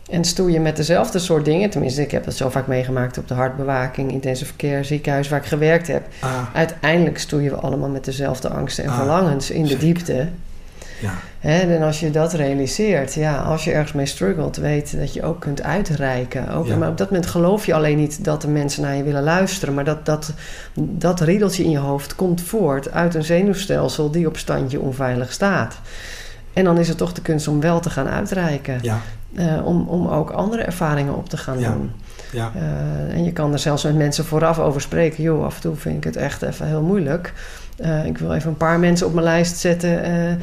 [0.09, 1.69] en stoei je met dezelfde soort dingen.
[1.69, 5.45] Tenminste, ik heb dat zo vaak meegemaakt op de hartbewaking, intensive verkeer, ziekenhuis waar ik
[5.45, 6.07] gewerkt heb.
[6.19, 6.29] Ah.
[6.53, 8.97] Uiteindelijk stoeien we allemaal met dezelfde angsten en ah.
[8.97, 10.27] verlangens in de diepte.
[11.01, 11.13] Ja.
[11.39, 15.23] Hè, en als je dat realiseert, ja, als je ergens mee struggelt, weet dat je
[15.23, 16.49] ook kunt uitreiken.
[16.49, 19.23] Ook, Maar op dat moment geloof je alleen niet dat de mensen naar je willen
[19.23, 19.73] luisteren.
[19.73, 20.33] Maar dat, dat,
[20.73, 25.79] dat riedeltje in je hoofd komt voort uit een zenuwstelsel die op standje onveilig staat.
[26.53, 28.79] En dan is het toch de kunst om wel te gaan uitreiken.
[28.81, 29.01] Ja.
[29.31, 31.71] Uh, om, om ook andere ervaringen op te gaan ja.
[31.71, 31.91] doen.
[32.31, 32.51] Ja.
[32.55, 35.23] Uh, en je kan er zelfs met mensen vooraf over spreken.
[35.23, 37.33] Joh, af en toe vind ik het echt even heel moeilijk.
[37.79, 40.39] Uh, ik wil even een paar mensen op mijn lijst zetten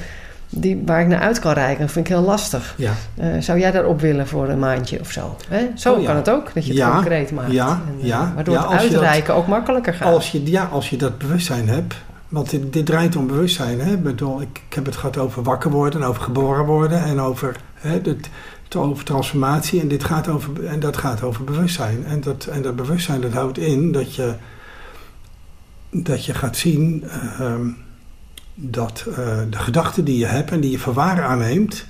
[0.49, 1.81] die, waar ik naar uit kan reiken.
[1.81, 2.75] Dat vind ik heel lastig.
[2.77, 2.93] Ja.
[3.41, 5.37] zou jij daarop willen voor een maandje of zo?
[5.49, 5.67] Hè?
[5.75, 7.53] Zo oh, kan het ook, dat je het concreet maakt.
[7.53, 8.33] Ja, en.
[8.35, 10.15] Waardoor het uitreiken ook makkelijker gaat.
[10.15, 11.95] Als je, ja, als je dat bewustzijn hebt...
[12.29, 13.81] Want dit, dit, draait om bewustzijn.
[13.81, 13.93] Hè?
[13.93, 17.21] Ik, bedoel, ik, ik, heb het gehad over wakker worden en over geboren worden en
[17.21, 18.29] over hè, dit,
[18.75, 19.81] over transformatie.
[19.81, 22.05] En, dit gaat over, en dat gaat over bewustzijn.
[22.07, 24.35] En dat, en dat bewustzijn dat houdt in dat je,
[25.91, 27.05] dat je gaat zien
[27.41, 27.55] uh,
[28.55, 29.17] dat uh,
[29.51, 31.87] de gedachten die je hebt en die je voor waar aanneemt,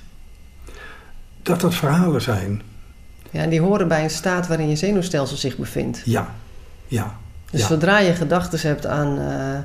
[1.41, 2.61] dat dat verhalen zijn.
[3.31, 6.01] Ja, en die horen bij een staat waarin je zenuwstelsel zich bevindt.
[6.05, 6.33] Ja,
[6.87, 7.17] ja.
[7.51, 7.67] Dus ja.
[7.67, 9.19] zodra je gedachten hebt aan...
[9.19, 9.59] Uh,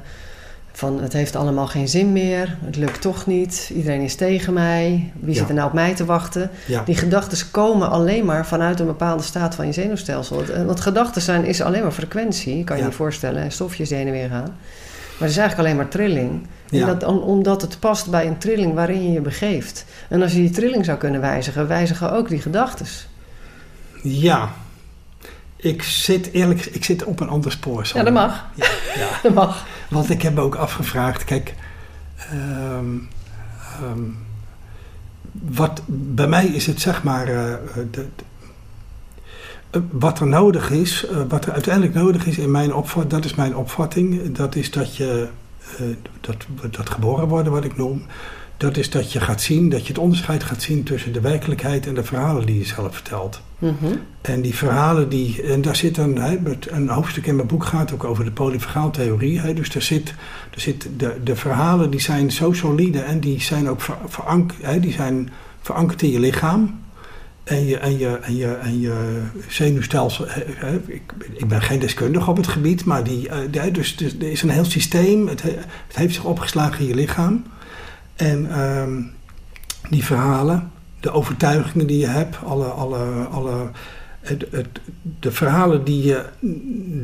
[0.73, 5.13] van het heeft allemaal geen zin meer, het lukt toch niet, iedereen is tegen mij,
[5.21, 6.51] wie zit er nou op mij te wachten?
[6.67, 6.83] Ja.
[6.85, 10.45] Die gedachten komen alleen maar vanuit een bepaalde staat van je zenuwstelsel.
[10.67, 12.89] Want gedachten zijn is alleen maar frequentie, kan je Ja.
[12.89, 14.43] je voorstellen, en stofjes heen en weer gaan.
[15.19, 16.47] Maar het is eigenlijk alleen maar trilling.
[16.71, 19.85] En dat, om- omdat het past bij een trilling waarin je je begeeft.
[20.09, 22.87] En als je die trilling zou kunnen wijzigen, wijzigen ook die gedachten.
[24.03, 24.49] Ja.
[25.57, 27.91] Ik zit eerlijk, ik zit op een ander spoor.
[27.95, 28.47] Ja, dat mag.
[28.55, 29.09] Ja, ja.
[29.23, 29.67] Dat mag.
[29.93, 31.55] Want ik heb ook afgevraagd, kijk,
[32.17, 32.97] ehm,
[33.81, 34.03] ehm,
[35.33, 37.55] wat, bij mij is het zeg maar, eh,
[37.91, 38.07] de,
[39.71, 43.25] eh, wat er nodig is, eh, wat er uiteindelijk nodig is in mijn opvatting, dat
[43.25, 45.29] is mijn opvatting, dat is dat je,
[46.21, 48.03] dat, dat geboren worden wat ik noem,
[48.63, 51.87] dat is dat je gaat zien, dat je het onderscheid gaat zien tussen de werkelijkheid
[51.87, 53.41] en de verhalen die je zelf vertelt.
[53.59, 53.75] Mhm.
[54.21, 56.21] En die verhalen, die, en daar zit een,
[56.69, 59.41] een hoofdstuk in mijn boek gaat ook over de polyfagaaltheorie.
[59.41, 60.15] Hè, dus er zit,
[60.55, 64.53] er zit de, de verhalen die zijn zo solide en die zijn ook ver, verank,
[64.61, 66.81] hè, die zijn verankerd in je lichaam.
[67.45, 70.27] En je, en je, en je, en je zenuwstelsel.
[70.87, 71.03] Ik,
[71.33, 74.51] ik ben geen deskundige op het gebied, maar die, eh, dus, dus er is een
[74.51, 75.29] heel systeem.
[75.29, 77.45] Het, he- het heeft zich opgeslagen in je lichaam.
[78.15, 79.03] En ehm,
[79.91, 83.71] die verhalen, de overtuigingen die je hebt, alle, alle, alle,
[84.21, 84.81] het, het,
[85.21, 86.25] de verhalen die je,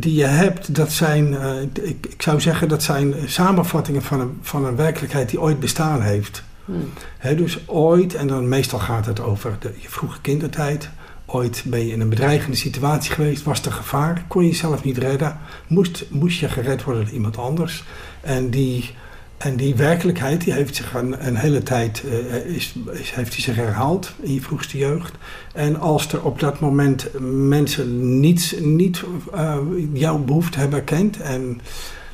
[0.00, 4.38] die je hebt, dat zijn, eh, ik, ik zou zeggen, dat zijn samenvattingen van een,
[4.42, 6.42] van een werkelijkheid die ooit bestaan heeft.
[6.64, 6.72] Hm.
[7.18, 10.90] Hè, dus ooit, en dan meestal gaat het over de, je vroege kindertijd.
[11.26, 14.98] Ooit ben je in een bedreigende situatie geweest, was er gevaar, kon je jezelf niet
[14.98, 17.84] redden, moest, moest je gered worden door iemand anders.
[18.20, 18.94] En die,
[19.38, 22.74] En die werkelijkheid die heeft zich een, een hele tijd uh, is,
[23.14, 25.12] heeft die zich herhaald in je vroegste jeugd.
[25.54, 29.02] En als er op dat moment mensen niet, niet
[29.34, 29.56] uh,
[29.92, 31.60] jouw behoefte hebben erkend, en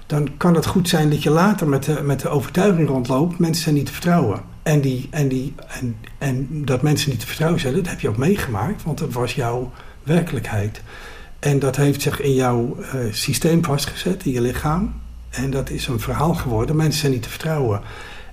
[0.07, 3.63] dan kan het goed zijn dat je later met de, met de overtuiging rondloopt: mensen
[3.63, 4.43] zijn niet te vertrouwen.
[4.63, 8.09] En, die, en, die, en, en dat mensen niet te vertrouwen zijn, dat heb je
[8.09, 9.73] ook meegemaakt, want dat was jouw
[10.03, 10.83] werkelijkheid.
[11.39, 15.03] En dat heeft zich in jouw uh, systeem vastgezet, in je lichaam.
[15.35, 16.77] En dat is een verhaal geworden.
[16.77, 17.81] Mensen zijn niet te vertrouwen.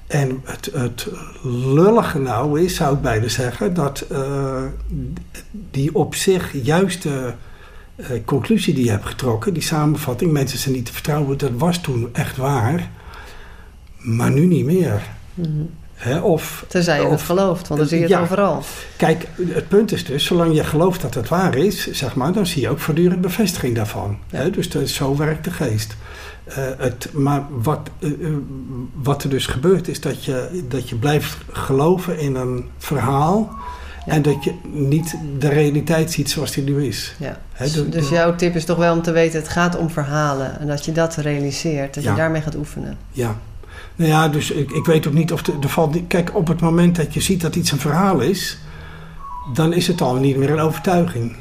[0.07, 1.07] En het, het
[1.43, 4.63] lullige nou is, zou ik bijna zeggen, dat uh,
[5.51, 7.35] die op zich juiste
[7.95, 11.81] uh, conclusie die je hebt getrokken, die samenvatting, mensen zijn niet te vertrouwen, dat was
[11.81, 12.89] toen echt waar.
[13.97, 15.01] Maar nu niet meer.
[15.33, 15.49] Mhm.
[15.93, 18.21] He, of, Tenzij je of, het gelooft, want dan zie je het ja.
[18.21, 18.63] overal.
[18.95, 22.45] Kijk, het punt is dus, zolang je gelooft dat het waar is, zeg maar, dan
[22.45, 24.17] zie je ook voortdurend bevestiging daarvan.
[24.29, 24.37] Ja.
[24.37, 25.95] He, dus dat, zo werkt de geest.
[26.57, 28.35] Uh, het, maar wat, uh, uh,
[28.93, 33.49] wat er dus gebeurt, is dat je, dat je blijft geloven in een verhaal.
[34.05, 34.11] Ja.
[34.13, 37.15] En dat je niet de realiteit ziet zoals die nu is.
[37.19, 37.37] Ja.
[37.51, 39.77] He, Dus, de- dus de- jouw tip is toch wel om te weten, het gaat
[39.77, 40.59] om verhalen.
[40.59, 42.09] En dat je dat realiseert, dat Ja.
[42.11, 42.97] je daarmee gaat oefenen.
[43.11, 43.35] Ja.
[43.95, 45.93] Nou ja, dus ik, ik weet ook niet of de, valt.
[45.93, 48.57] niet- Kijk, op het moment dat je ziet dat iets een verhaal is,
[49.53, 51.35] dan is het al niet meer een overtuiging.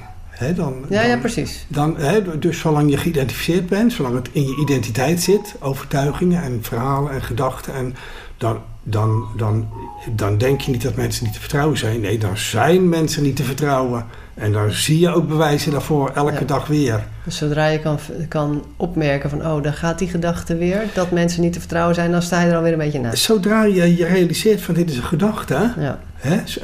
[0.54, 1.64] Dan, Ja, ja, precies.
[1.68, 1.96] Dan,
[2.38, 7.22] dus zolang je geïdentificeerd bent, zolang het in je identiteit zit, overtuigingen en verhalen en
[7.22, 7.94] gedachten, en
[8.36, 9.68] dan, dan, dan,
[10.16, 12.00] dan denk je niet dat mensen niet te vertrouwen zijn.
[12.00, 14.04] Nee, dan zijn mensen niet te vertrouwen.
[14.34, 16.44] En dan zie je ook bewijzen daarvoor elke Ja.
[16.46, 17.06] dag weer.
[17.24, 20.82] Dus zodra je kan, kan opmerken van, oh, daar gaat die gedachte weer.
[20.94, 23.22] Dat mensen niet te vertrouwen zijn, dan sta je er alweer een beetje naast.
[23.22, 25.98] Zodra je je realiseert van dit is een gedachte, Ja?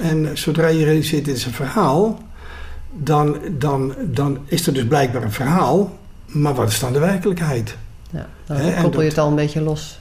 [0.01, 2.19] En zodra je realiseert dit is een verhaal,
[2.97, 5.99] dan, dan, dan is er dus blijkbaar een verhaal.
[6.27, 7.77] Maar wat is dan de werkelijkheid?
[8.11, 8.27] ja.
[8.47, 10.01] dan koppel je het al een beetje los.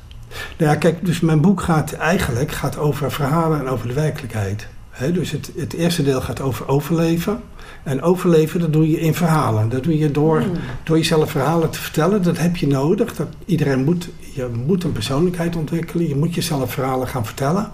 [0.58, 4.68] Nou ja, kijk, dus mijn boek gaat eigenlijk gaat over verhalen en over de werkelijkheid.
[5.14, 7.40] Dus het, het eerste deel gaat over overleven.
[7.84, 9.70] En overleven, dat doe je in verhalen.
[9.70, 10.52] Dat doe je door, Hmm.
[10.84, 12.24] door jezelf verhalen te vertellen.
[12.24, 13.16] Dat heb je nodig.
[13.16, 16.08] Dat, iedereen moet, je moet een persoonlijkheid ontwikkelen.
[16.08, 17.72] Je moet jezelf verhalen gaan vertellen.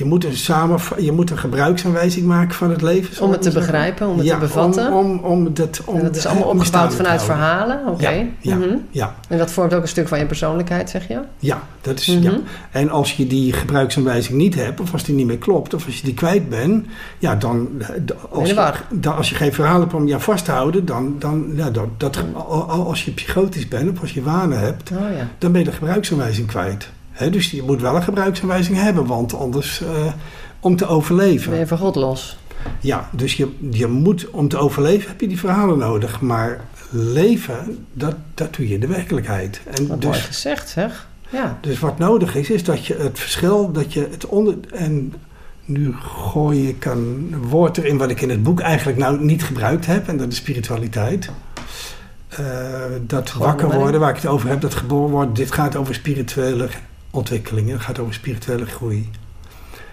[0.00, 3.22] Je moet een, samen, je moet een gebruiksaanwijzing maken van het leven.
[3.24, 3.72] Om het te zeggen.
[3.72, 4.92] begrijpen, om het Ja, te bevatten.
[4.92, 7.80] Om, om, om dat, om en dat is allemaal opgebouwd vanuit verhalen.
[7.86, 8.08] Oké.
[8.10, 8.56] Ja, ja.
[8.56, 8.76] Mhm.
[8.90, 11.20] Ja, En dat vormt ook een stuk van je persoonlijkheid, zeg je?
[11.38, 12.22] ja, dat is, Mhm.
[12.22, 12.38] ja.
[12.70, 15.96] En als je die gebruiksaanwijzing niet hebt, of als die niet meer klopt, of als
[15.96, 16.86] je die kwijt bent,
[17.18, 17.68] ja, dan,
[18.30, 21.14] als je, dan, als je geen verhaal hebt om je aan vast te houden, dan,
[21.18, 24.98] dan ja, dat, dat, al- als je psychotisch bent, of als je wanen hebt, Oh
[25.38, 26.88] dan ben je de gebruiksaanwijzing kwijt.
[27.28, 30.12] Dus je moet wel een gebruiksaanwijzing hebben, want anders, eh,
[30.60, 31.50] om te overleven.
[31.50, 32.38] Ben je van God los?
[32.80, 36.20] Ja, dus je, je moet, om te overleven heb je die verhalen nodig.
[36.20, 36.60] Maar
[36.90, 39.60] leven, dat, dat doe je in de werkelijkheid.
[39.64, 41.08] En Wat mooi dus, gezegd, zeg.
[41.30, 41.58] Ja.
[41.60, 44.54] dus wat nodig is, is dat je het verschil, dat je het onder...
[44.70, 45.14] En
[45.64, 49.86] nu gooi ik een woord erin wat ik in het boek eigenlijk nou niet gebruikt
[49.86, 50.08] heb.
[50.08, 51.30] En dat is spiritualiteit.
[52.28, 52.38] Eh,
[53.06, 55.36] dat Gewoon wakker worden, waar ik het over heb, dat geboren wordt.
[55.36, 56.68] Dit gaat over spirituele
[57.10, 57.72] ontwikkelingen.
[57.72, 59.10] Het gaat over spirituele groei.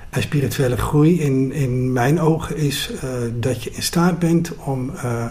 [0.09, 4.95] En spirituele groei in, in mijn ogen is eh, dat je in staat bent om...
[4.95, 5.25] eh,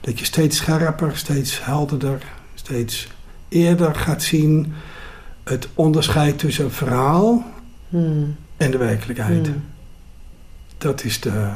[0.00, 2.22] dat je steeds scherper, steeds helderder,
[2.54, 3.08] steeds
[3.48, 4.72] eerder gaat zien...
[5.44, 7.44] het onderscheid tussen een verhaal
[7.90, 8.36] Hmm.
[8.56, 9.46] en de werkelijkheid.
[9.46, 9.64] Hmm.
[10.78, 11.50] Dat is de...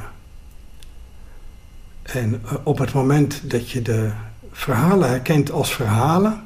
[2.03, 4.11] En eh, op het moment dat je de
[4.53, 6.43] verhalen herkent als verhalen...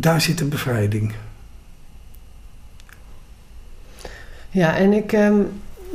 [0.00, 1.12] daar zit de bevrijding.
[4.50, 5.40] Ja, en ik ehm,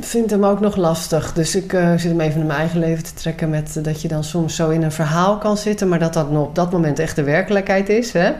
[0.00, 1.32] vind hem ook nog lastig.
[1.32, 4.02] Dus ik eh, zit hem even in mijn eigen leven te trekken met eh, dat
[4.02, 6.72] je dan soms zo in een verhaal kan zitten, maar dat dat nog op dat
[6.72, 8.12] moment echt de werkelijkheid is.
[8.12, 8.32] Hè?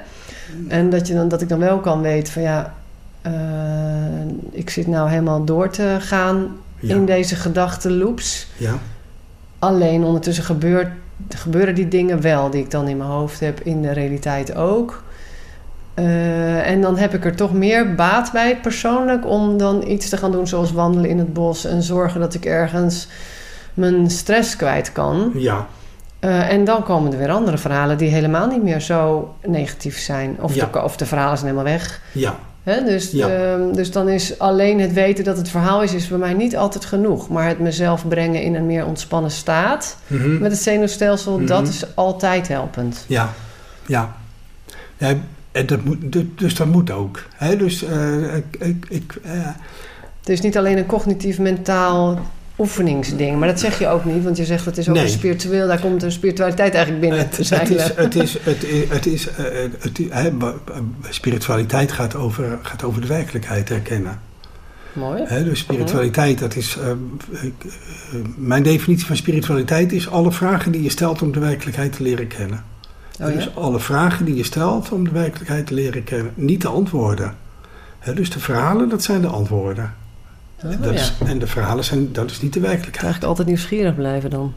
[0.68, 2.74] En dat, je dan, dat ik dan wel kan weten van ja,
[3.22, 3.32] eh,
[4.50, 6.48] ik zit nou helemaal door te gaan
[6.78, 6.94] Ja.
[6.94, 8.46] in deze gedachtenloops.
[8.56, 8.74] Ja,
[9.58, 10.88] Alleen ondertussen gebeurt,
[11.28, 15.02] gebeuren die dingen wel die ik dan in mijn hoofd heb, in de realiteit ook.
[15.94, 20.16] Eh, en dan heb ik er toch meer baat bij persoonlijk om dan iets te
[20.16, 23.08] gaan doen zoals wandelen in het bos en zorgen dat ik ergens
[23.74, 25.30] mijn stress kwijt kan.
[25.34, 25.66] ja,
[26.18, 30.36] Eh, en dan komen er weer andere verhalen die helemaal niet meer zo negatief zijn.
[30.40, 30.68] Of, Ja.
[30.72, 32.00] de, of de verhalen zijn helemaal weg.
[32.12, 32.84] ja, Hè?
[32.84, 33.28] Dus, Ja.
[33.28, 36.56] ehm, dus dan is alleen het weten dat het verhaal is, is bij mij niet
[36.56, 37.28] altijd genoeg.
[37.28, 40.38] Maar het mezelf brengen in een meer ontspannen staat Mhm.
[40.38, 41.46] met het zenuwstelsel, Mhm.
[41.46, 43.04] dat is altijd helpend.
[43.08, 43.28] ja,
[43.86, 44.12] ja.
[44.96, 45.14] ja
[45.52, 47.22] en dat moet, du- dus dat moet ook.
[47.34, 47.56] Hè?
[47.56, 49.30] Dus eh, ik, ik, ik, eh,
[50.20, 52.20] Het is niet alleen een cognitief mentaal
[52.58, 53.38] oefeningsding.
[53.38, 55.04] Maar dat zeg je ook niet, want je zegt het is ook Nee.
[55.04, 55.66] een spiritueel.
[55.66, 59.06] Daar komt een spiritualiteit eigenlijk binnen Het, te het is, het is, het is, het
[59.06, 59.44] is, eh,
[59.78, 64.20] het is- b- spiritualiteit gaat over, gaat over de werkelijkheid herkennen.
[64.92, 65.22] Mooi.
[65.26, 66.76] Hè, dus spiritualiteit, dat is.
[68.36, 72.26] mijn definitie van spiritualiteit is alle vragen die je stelt om de werkelijkheid te leren
[72.26, 72.64] kennen.
[73.20, 73.34] Oh, ja?
[73.34, 77.34] Dus alle vragen die je stelt om de werkelijkheid te leren kennen, niet de antwoorden.
[78.14, 79.94] Dus de verhalen, dat zijn de antwoorden.
[80.64, 81.00] Oh, dat ja.
[81.00, 83.02] is, en de verhalen zijn, dat is niet de werkelijkheid.
[83.02, 84.54] Eigenlijk altijd nieuwsgierig blijven dan.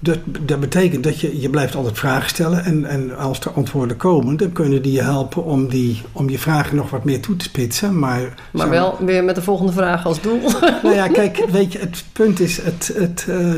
[0.00, 2.64] Dat, dat betekent dat je, je blijft altijd vragen stellen.
[2.64, 6.38] En, en als er antwoorden komen, dan kunnen die je helpen om, die, om je
[6.38, 7.98] vragen nog wat meer toe te spitsen.
[7.98, 10.40] Maar, Maar wel weer met de volgende vraag als doel.
[10.82, 13.52] Nou ja, kijk, weet je, het punt is, het, het, eh,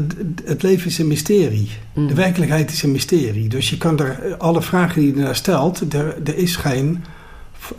[0.45, 1.71] het leven is een mysterie.
[1.95, 2.07] Mm.
[2.07, 3.49] De werkelijkheid is een mysterie.
[3.49, 7.05] Dus je kan er, alle vragen die je naar stelt, er, er, is, geen,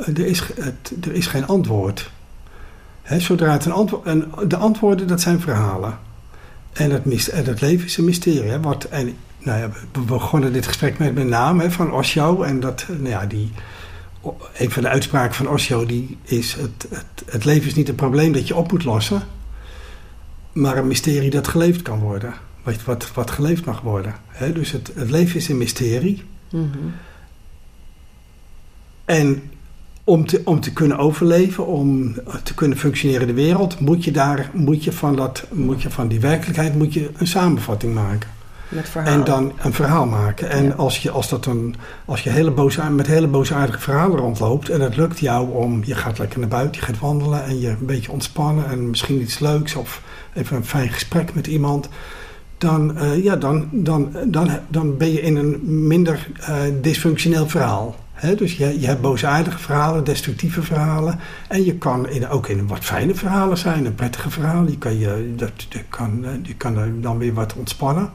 [0.06, 2.10] er, is, het, er is geen antwoord.
[3.02, 5.98] Hè, zodra het een antwoord, en de antwoorden, dat zijn verhalen.
[6.74, 8.50] En het, en het leven is een mysterie.
[8.50, 12.42] Hè, wat, en, nou ja, we begonnen dit gesprek met mijn naam hè, van Osho.
[12.44, 13.52] En dat, nou ja, die,
[14.58, 17.96] een van de uitspraken van Osho die is: het, het, het leven is niet een
[17.96, 19.24] probleem dat je op moet lossen,
[20.52, 22.34] maar een mysterie dat geleefd kan worden.
[22.64, 24.16] Wat, wat, wat geleefd mag worden.
[24.28, 24.54] Hè?
[24.54, 26.24] Dus het, het leven is een mysterie.
[26.50, 26.78] Mhm.
[29.06, 29.52] En
[30.04, 34.12] om te, om te kunnen overleven, om te kunnen functioneren in de wereld, moet je,
[34.12, 38.30] daar, moet je, van, dat, moet je van die werkelijkheid moet je een samenvatting maken.
[38.70, 39.20] Met verhalen.
[39.20, 40.50] En dan een verhaal maken.
[40.50, 40.72] En Ja.
[40.72, 41.76] als je, als dat een,
[42.06, 45.96] als je hele boze, met hele boosaardige verhalen rondloopt en het lukt jou om, je
[45.96, 49.40] gaat lekker naar buiten, je gaat wandelen en je een beetje ontspannen en misschien iets
[49.40, 50.02] leuks of
[50.34, 51.90] even een fijn gesprek met iemand,
[52.58, 57.96] dan, eh, ja, dan, dan, dan, dan ben je in een minder eh, dysfunctioneel verhaal.
[58.22, 61.20] Dus je, je hebt boosaardige verhalen, destructieve verhalen.
[61.48, 64.68] En je kan in, ook in wat fijne verhalen zijn, een prettige verhaal.
[64.68, 68.10] Je kan, je, dat, je kan, eh, je kan er dan weer wat ontspannen.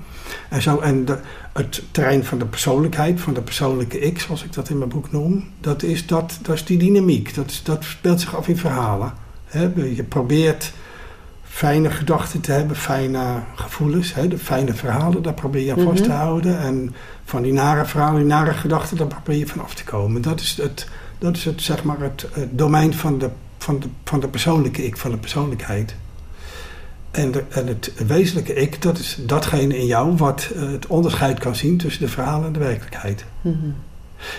[0.49, 1.19] En, zo, en de,
[1.53, 5.13] het terrein van de persoonlijkheid, van de persoonlijke ik, zoals ik dat in mijn boek
[5.13, 7.35] noem, dat is, dat, dat is die dynamiek.
[7.35, 9.13] Dat, dat speelt zich af in verhalen.
[9.75, 10.73] Je probeert
[11.57, 16.03] fijne gedachten te hebben, fijne gevoelens, hè, de fijne verhalen, daar probeer je aan vast
[16.03, 16.19] te Mhm.
[16.19, 16.59] houden.
[16.59, 16.95] En
[17.25, 20.23] van die nare verhalen, die nare gedachten, daar probeer je van af te komen.
[20.23, 20.89] Dat is het,
[21.19, 24.85] dat is het, zeg maar het, het domein van de, van, de, van de persoonlijke
[24.85, 25.95] ik, van de persoonlijkheid.
[27.11, 31.39] En, de, en het wezenlijke ik, dat is datgene in jou wat eh, het onderscheid
[31.39, 33.25] kan zien tussen de verhalen en de werkelijkheid.
[33.41, 33.57] Mhm.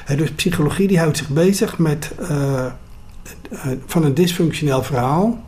[0.06, 2.72] Hè, dus psychologie die houdt zich bezig met eh, eh,
[3.86, 5.46] van een dysfunctioneel verhaal,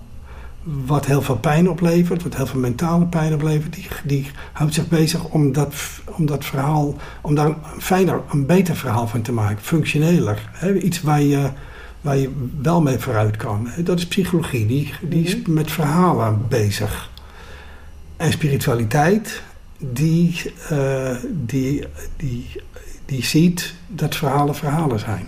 [0.86, 4.88] wat heel veel pijn oplevert, wat heel veel mentale pijn oplevert, die, die houdt zich
[4.88, 5.74] bezig om dat,
[6.06, 10.50] om dat verhaal, om daar een fijner, een beter verhaal van te maken, functioneler.
[10.52, 11.50] Hè, iets waar je,
[12.02, 12.30] waar je
[12.62, 13.70] wel mee vooruit kan.
[13.84, 15.54] Dat is psychologie, die, die is Mhm.
[15.54, 17.10] met verhalen bezig.
[18.18, 19.42] En spiritualiteit,
[19.78, 21.84] die, eh, die,
[22.18, 22.46] die,
[23.06, 25.28] die ziet dat verhalen verhalen zijn.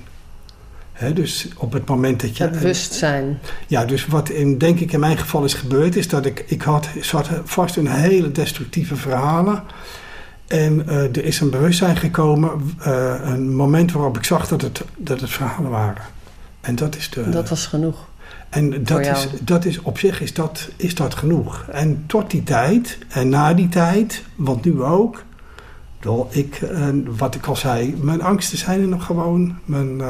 [1.09, 2.43] Dus op het moment dat je.
[2.43, 3.39] Het bewustzijn.
[3.67, 6.61] Ja, dus wat in, denk ik in mijn geval is gebeurd, is dat ik, ik
[6.61, 9.63] had zat vast in hele destructieve verhalen.
[10.47, 14.83] En eh, er is een bewustzijn gekomen, eh, een moment waarop ik zag dat het,
[14.97, 16.03] dat het verhalen waren.
[16.61, 17.29] En dat is de.
[17.29, 18.09] Dat was genoeg.
[18.49, 21.65] En dat is, dat is op zich is dat, is dat genoeg.
[21.71, 25.23] En tot die tijd en na die tijd, want nu ook.
[26.29, 26.87] Ik, eh,
[27.17, 29.57] wat ik al zei, mijn angsten zijn er nog gewoon.
[29.65, 30.01] Mijn,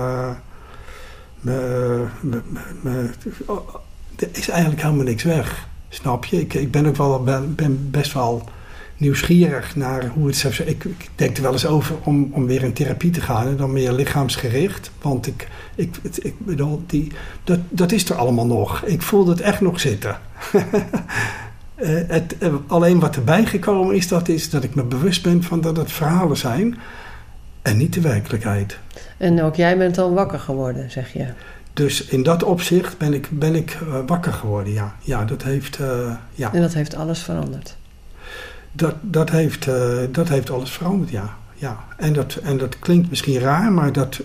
[4.16, 5.68] er is eigenlijk helemaal niks weg.
[5.90, 6.40] Snap je?
[6.40, 8.50] Ik, ik ben ook wel ben, ben best wel
[8.98, 10.68] nieuwsgierig naar hoe het zou zijn.
[10.68, 13.58] Ik, ik denk er wel eens over om, om weer in therapie te gaan en
[13.58, 14.92] dan meer lichaamsgericht.
[15.02, 17.12] Want ik, ik, ik bedoel, die,
[17.44, 18.84] dat, dat is er allemaal nog.
[18.86, 20.20] Ik voel het echt nog zitten.
[21.82, 25.44] Eh, het, eh, alleen wat erbij gekomen is dat, is dat ik me bewust ben
[25.44, 26.78] van dat het verhalen zijn
[27.62, 28.78] en niet de werkelijkheid.
[29.18, 31.28] En ook jij bent dan wakker geworden, zeg je.
[31.74, 34.96] Dus in dat opzicht ben ik, ben ik eh, wakker geworden, ja.
[35.00, 36.54] Ja, dat heeft, eh, ja.
[36.54, 37.76] En dat heeft alles veranderd.
[38.72, 41.36] Dat, dat, heeft, eh, dat heeft alles veranderd, ja.
[41.54, 41.78] ja.
[41.98, 44.20] En, dat, en dat klinkt misschien raar, maar dat,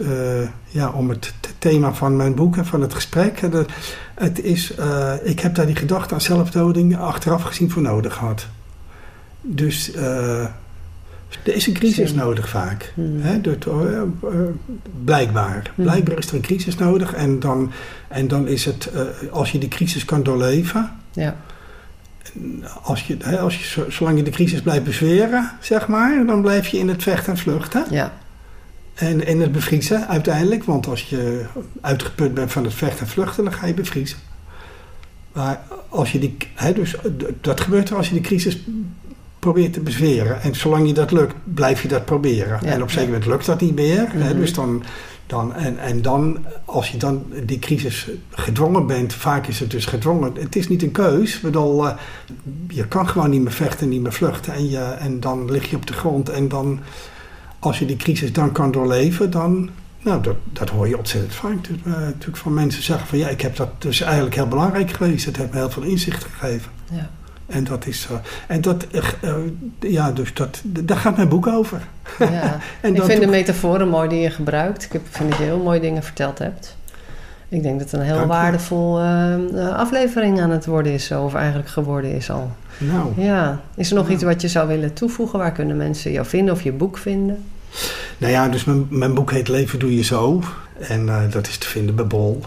[0.69, 3.53] ja, om het thema van mijn boek en van het gesprek.
[3.53, 3.71] dat,
[4.15, 4.75] het is,
[5.23, 8.47] ik heb daar die gedachte aan zelfdoding achteraf gezien voor nodig gehad.
[9.49, 10.47] Dus eh,
[11.43, 12.19] er is een crisis Zin.
[12.19, 12.93] nodig vaak.
[12.95, 13.21] Hmm.
[13.21, 13.53] Hè, eh,
[14.03, 14.41] eh,
[15.05, 15.71] blijkbaar.
[15.75, 15.85] Hmm.
[15.85, 17.15] Blijkbaar is er een crisis nodig.
[17.15, 17.71] En dan,
[18.09, 20.91] en dan is het, eh, als je die crisis kan doorleven.
[21.13, 21.37] Ja.
[22.83, 26.43] Als je, hè, als je, zo- zolang je de crisis blijft bezweren, zeg maar, dan
[26.43, 27.85] blijf je in het vechten en vluchten.
[27.91, 28.13] Ja.
[28.95, 30.65] En in het bevriezen uiteindelijk.
[30.65, 31.45] Want als je
[31.81, 34.19] uitgeput bent van het vechten en vluchten, dan ga je bevriezen.
[35.33, 36.95] Maar als je die, hè, dus
[37.41, 38.59] dat gebeurt er als je de crisis
[39.53, 40.43] probeert te bezweren.
[40.43, 42.59] En zolang je dat lukt, blijf je dat proberen.
[42.63, 44.07] Ja, en op een gegeven moment lukt dat niet meer.
[44.13, 44.39] Hè, Mhm.
[44.39, 44.83] dus dan,
[45.27, 49.85] dan, en, en dan, als je dan die crisis gedwongen bent, vaak is het dus
[49.87, 50.33] gedwongen.
[50.39, 51.41] Het is niet een keus.
[51.41, 51.95] Bedoel, eh,
[52.69, 54.53] je kan gewoon niet meer vechten, niet meer vluchten.
[54.53, 56.29] En, je, en dan lig je op de grond.
[56.29, 56.81] En dan,
[57.59, 59.71] als je die crisis dan kan doorleven, dan...
[60.03, 61.67] Nou, dat, dat hoor je ontzettend vaak.
[61.85, 65.25] Eh, natuurlijk van mensen zeggen van ja, ik heb dat dus eigenlijk heel belangrijk geweest.
[65.25, 66.71] Het heeft me heel veel inzicht gegeven.
[66.93, 67.11] Ja.
[67.47, 68.07] En dat is.
[68.11, 68.17] eh,
[68.47, 68.87] en dat.
[68.91, 69.35] eh, eh,
[69.81, 70.61] ja, dus dat.
[70.65, 71.81] Daar gaat mijn boek over.
[72.19, 72.59] Ja.
[72.81, 74.85] En ik vind de metaforen mooi die je gebruikt.
[74.85, 76.77] Ik heb- vind dat je heel mooie dingen verteld hebt.
[77.49, 79.01] Ik denk dat het een heel Dank waardevol
[79.75, 82.51] aflevering aan het worden is, zo, of eigenlijk geworden is al.
[82.79, 83.61] Nou, Ja.
[83.77, 85.39] Is er nog iets wat je zou willen toevoegen?
[85.39, 87.45] Waar kunnen mensen jou vinden of je boek vinden?
[88.19, 90.43] nou ja, dus mijn, mijn boek heet Leven Doe Je Zo.
[90.79, 92.41] En dat is te vinden bij Bol.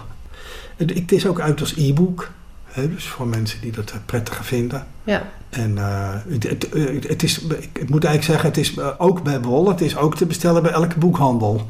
[0.77, 2.31] Het, het is ook uit als e-book.
[2.73, 4.85] Dus voor mensen die dat eh, prettiger vinden.
[5.03, 7.41] Ja, En eh, het, het, eh, het is,
[7.73, 9.67] ik, moet eigenlijk zeggen, het is eh, ook bij Bol.
[9.67, 11.67] Het is ook te bestellen bij elke boekhandel.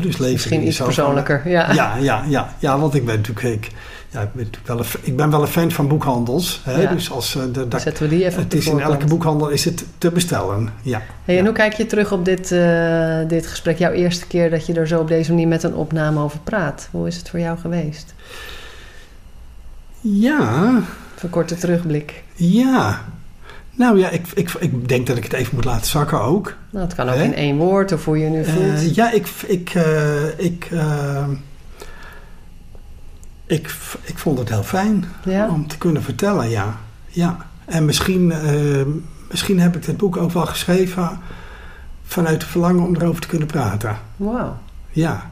[0.00, 1.48] Dus Leven misschien iets persoonlijker.
[1.48, 1.72] Ja.
[1.72, 3.70] Ja, ja, ja, ja, want ik ben natuurlijk, ik,
[4.16, 6.62] ja, ik ben natuurlijk wel, een, ik ben wel een fan van boekhandels.
[6.66, 6.92] Ja.
[6.92, 9.06] Dus als, eh, de, dat, zetten we die even op het de is in elke
[9.06, 10.70] boekhandel is het te bestellen.
[10.82, 11.02] Ja.
[11.24, 13.78] Hey, en hoe kijk je terug op dit, eh, dit gesprek?
[13.78, 16.88] Jouw eerste keer dat je er zo op deze manier met een opname over praat.
[16.90, 18.14] Hoe is het voor jou geweest?
[20.14, 20.82] Ja,
[21.20, 22.22] een korte terugblik.
[22.34, 23.04] ja.
[23.72, 26.54] Nou ja, ik, ik, ik denk dat ik het even moet laten zakken ook.
[26.70, 27.22] Nou, het kan ook Hè?
[27.22, 28.74] in één woord of hoe je nu voelt.
[28.74, 31.24] Eh, ja, ik, ik, eh, ik, eh,
[33.46, 35.48] ik, ik vond het heel fijn ja?
[35.48, 36.76] om te kunnen vertellen, ja.
[37.08, 37.36] ja.
[37.64, 38.82] En misschien, eh,
[39.30, 41.18] misschien heb ik dit boek ook wel geschreven
[42.04, 43.96] vanuit het verlangen om erover te kunnen praten.
[44.16, 44.56] Wauw.
[44.90, 45.30] Ja.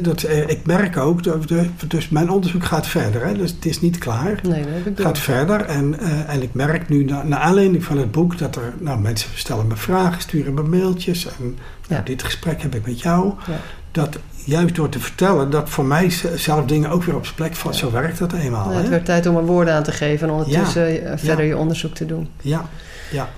[0.00, 3.38] Dat, eh, ik merk ook, dat, de- dus mijn onderzoek gaat verder.
[3.38, 4.40] Dus het is niet klaar.
[4.42, 7.84] Nee, dat heb ik gaat verder en, eh, en ik merk nu, na, naar aanleiding
[7.84, 11.26] van het boek, dat er, nou, mensen stellen me vragen, sturen me mailtjes.
[11.26, 11.56] En
[11.88, 11.94] Ja.
[11.94, 13.32] nou, dit gesprek heb ik met jou.
[13.46, 13.52] Ja.
[13.92, 17.54] Dat juist door te vertellen, dat voor mij zelf dingen ook weer op zijn plek
[17.64, 17.72] Ja.
[17.72, 18.66] zo werkt dat eenmaal.
[18.68, 21.56] Nou, het werd tijd om er woorden aan te geven en ondertussen eh, verder je
[21.56, 22.28] onderzoek te doen.
[22.40, 22.64] Ja,
[23.10, 23.28] ja,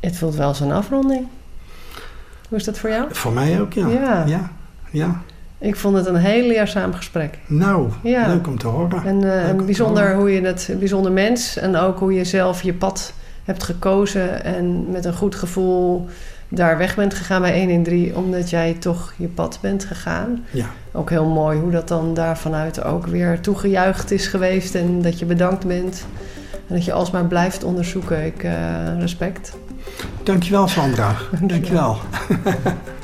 [0.00, 1.26] Het voelt wel als een afronding.
[2.48, 3.04] Hoe is dat voor jou?
[3.10, 3.72] voor mij ook.
[3.72, 3.88] Ja.
[4.26, 4.50] ja,
[4.90, 5.22] ja.
[5.58, 7.38] Ik vond het een heel leerzaam gesprek.
[7.46, 8.26] Nou, Ja.
[8.26, 9.04] leuk om te horen.
[9.04, 13.12] En eh, bijzonder hoe je het, bijzonder mens en ook hoe je zelf je pad
[13.44, 16.06] hebt gekozen en met een goed gevoel
[16.48, 20.44] daar weg bent gegaan bij 1 in 3, omdat jij toch je pad bent gegaan.
[20.50, 25.02] Ja, Ook heel mooi hoe dat dan daar vanuit ook weer toegejuicht is geweest en
[25.02, 26.06] dat je bedankt bent.
[26.68, 28.24] En dat je alsmaar blijft onderzoeken.
[28.24, 28.52] Ik, eh,
[28.98, 29.56] respect.
[30.22, 31.14] dankjewel Sandra.
[31.40, 31.96] Dankjewel.
[32.28, 32.72] Dankjewel.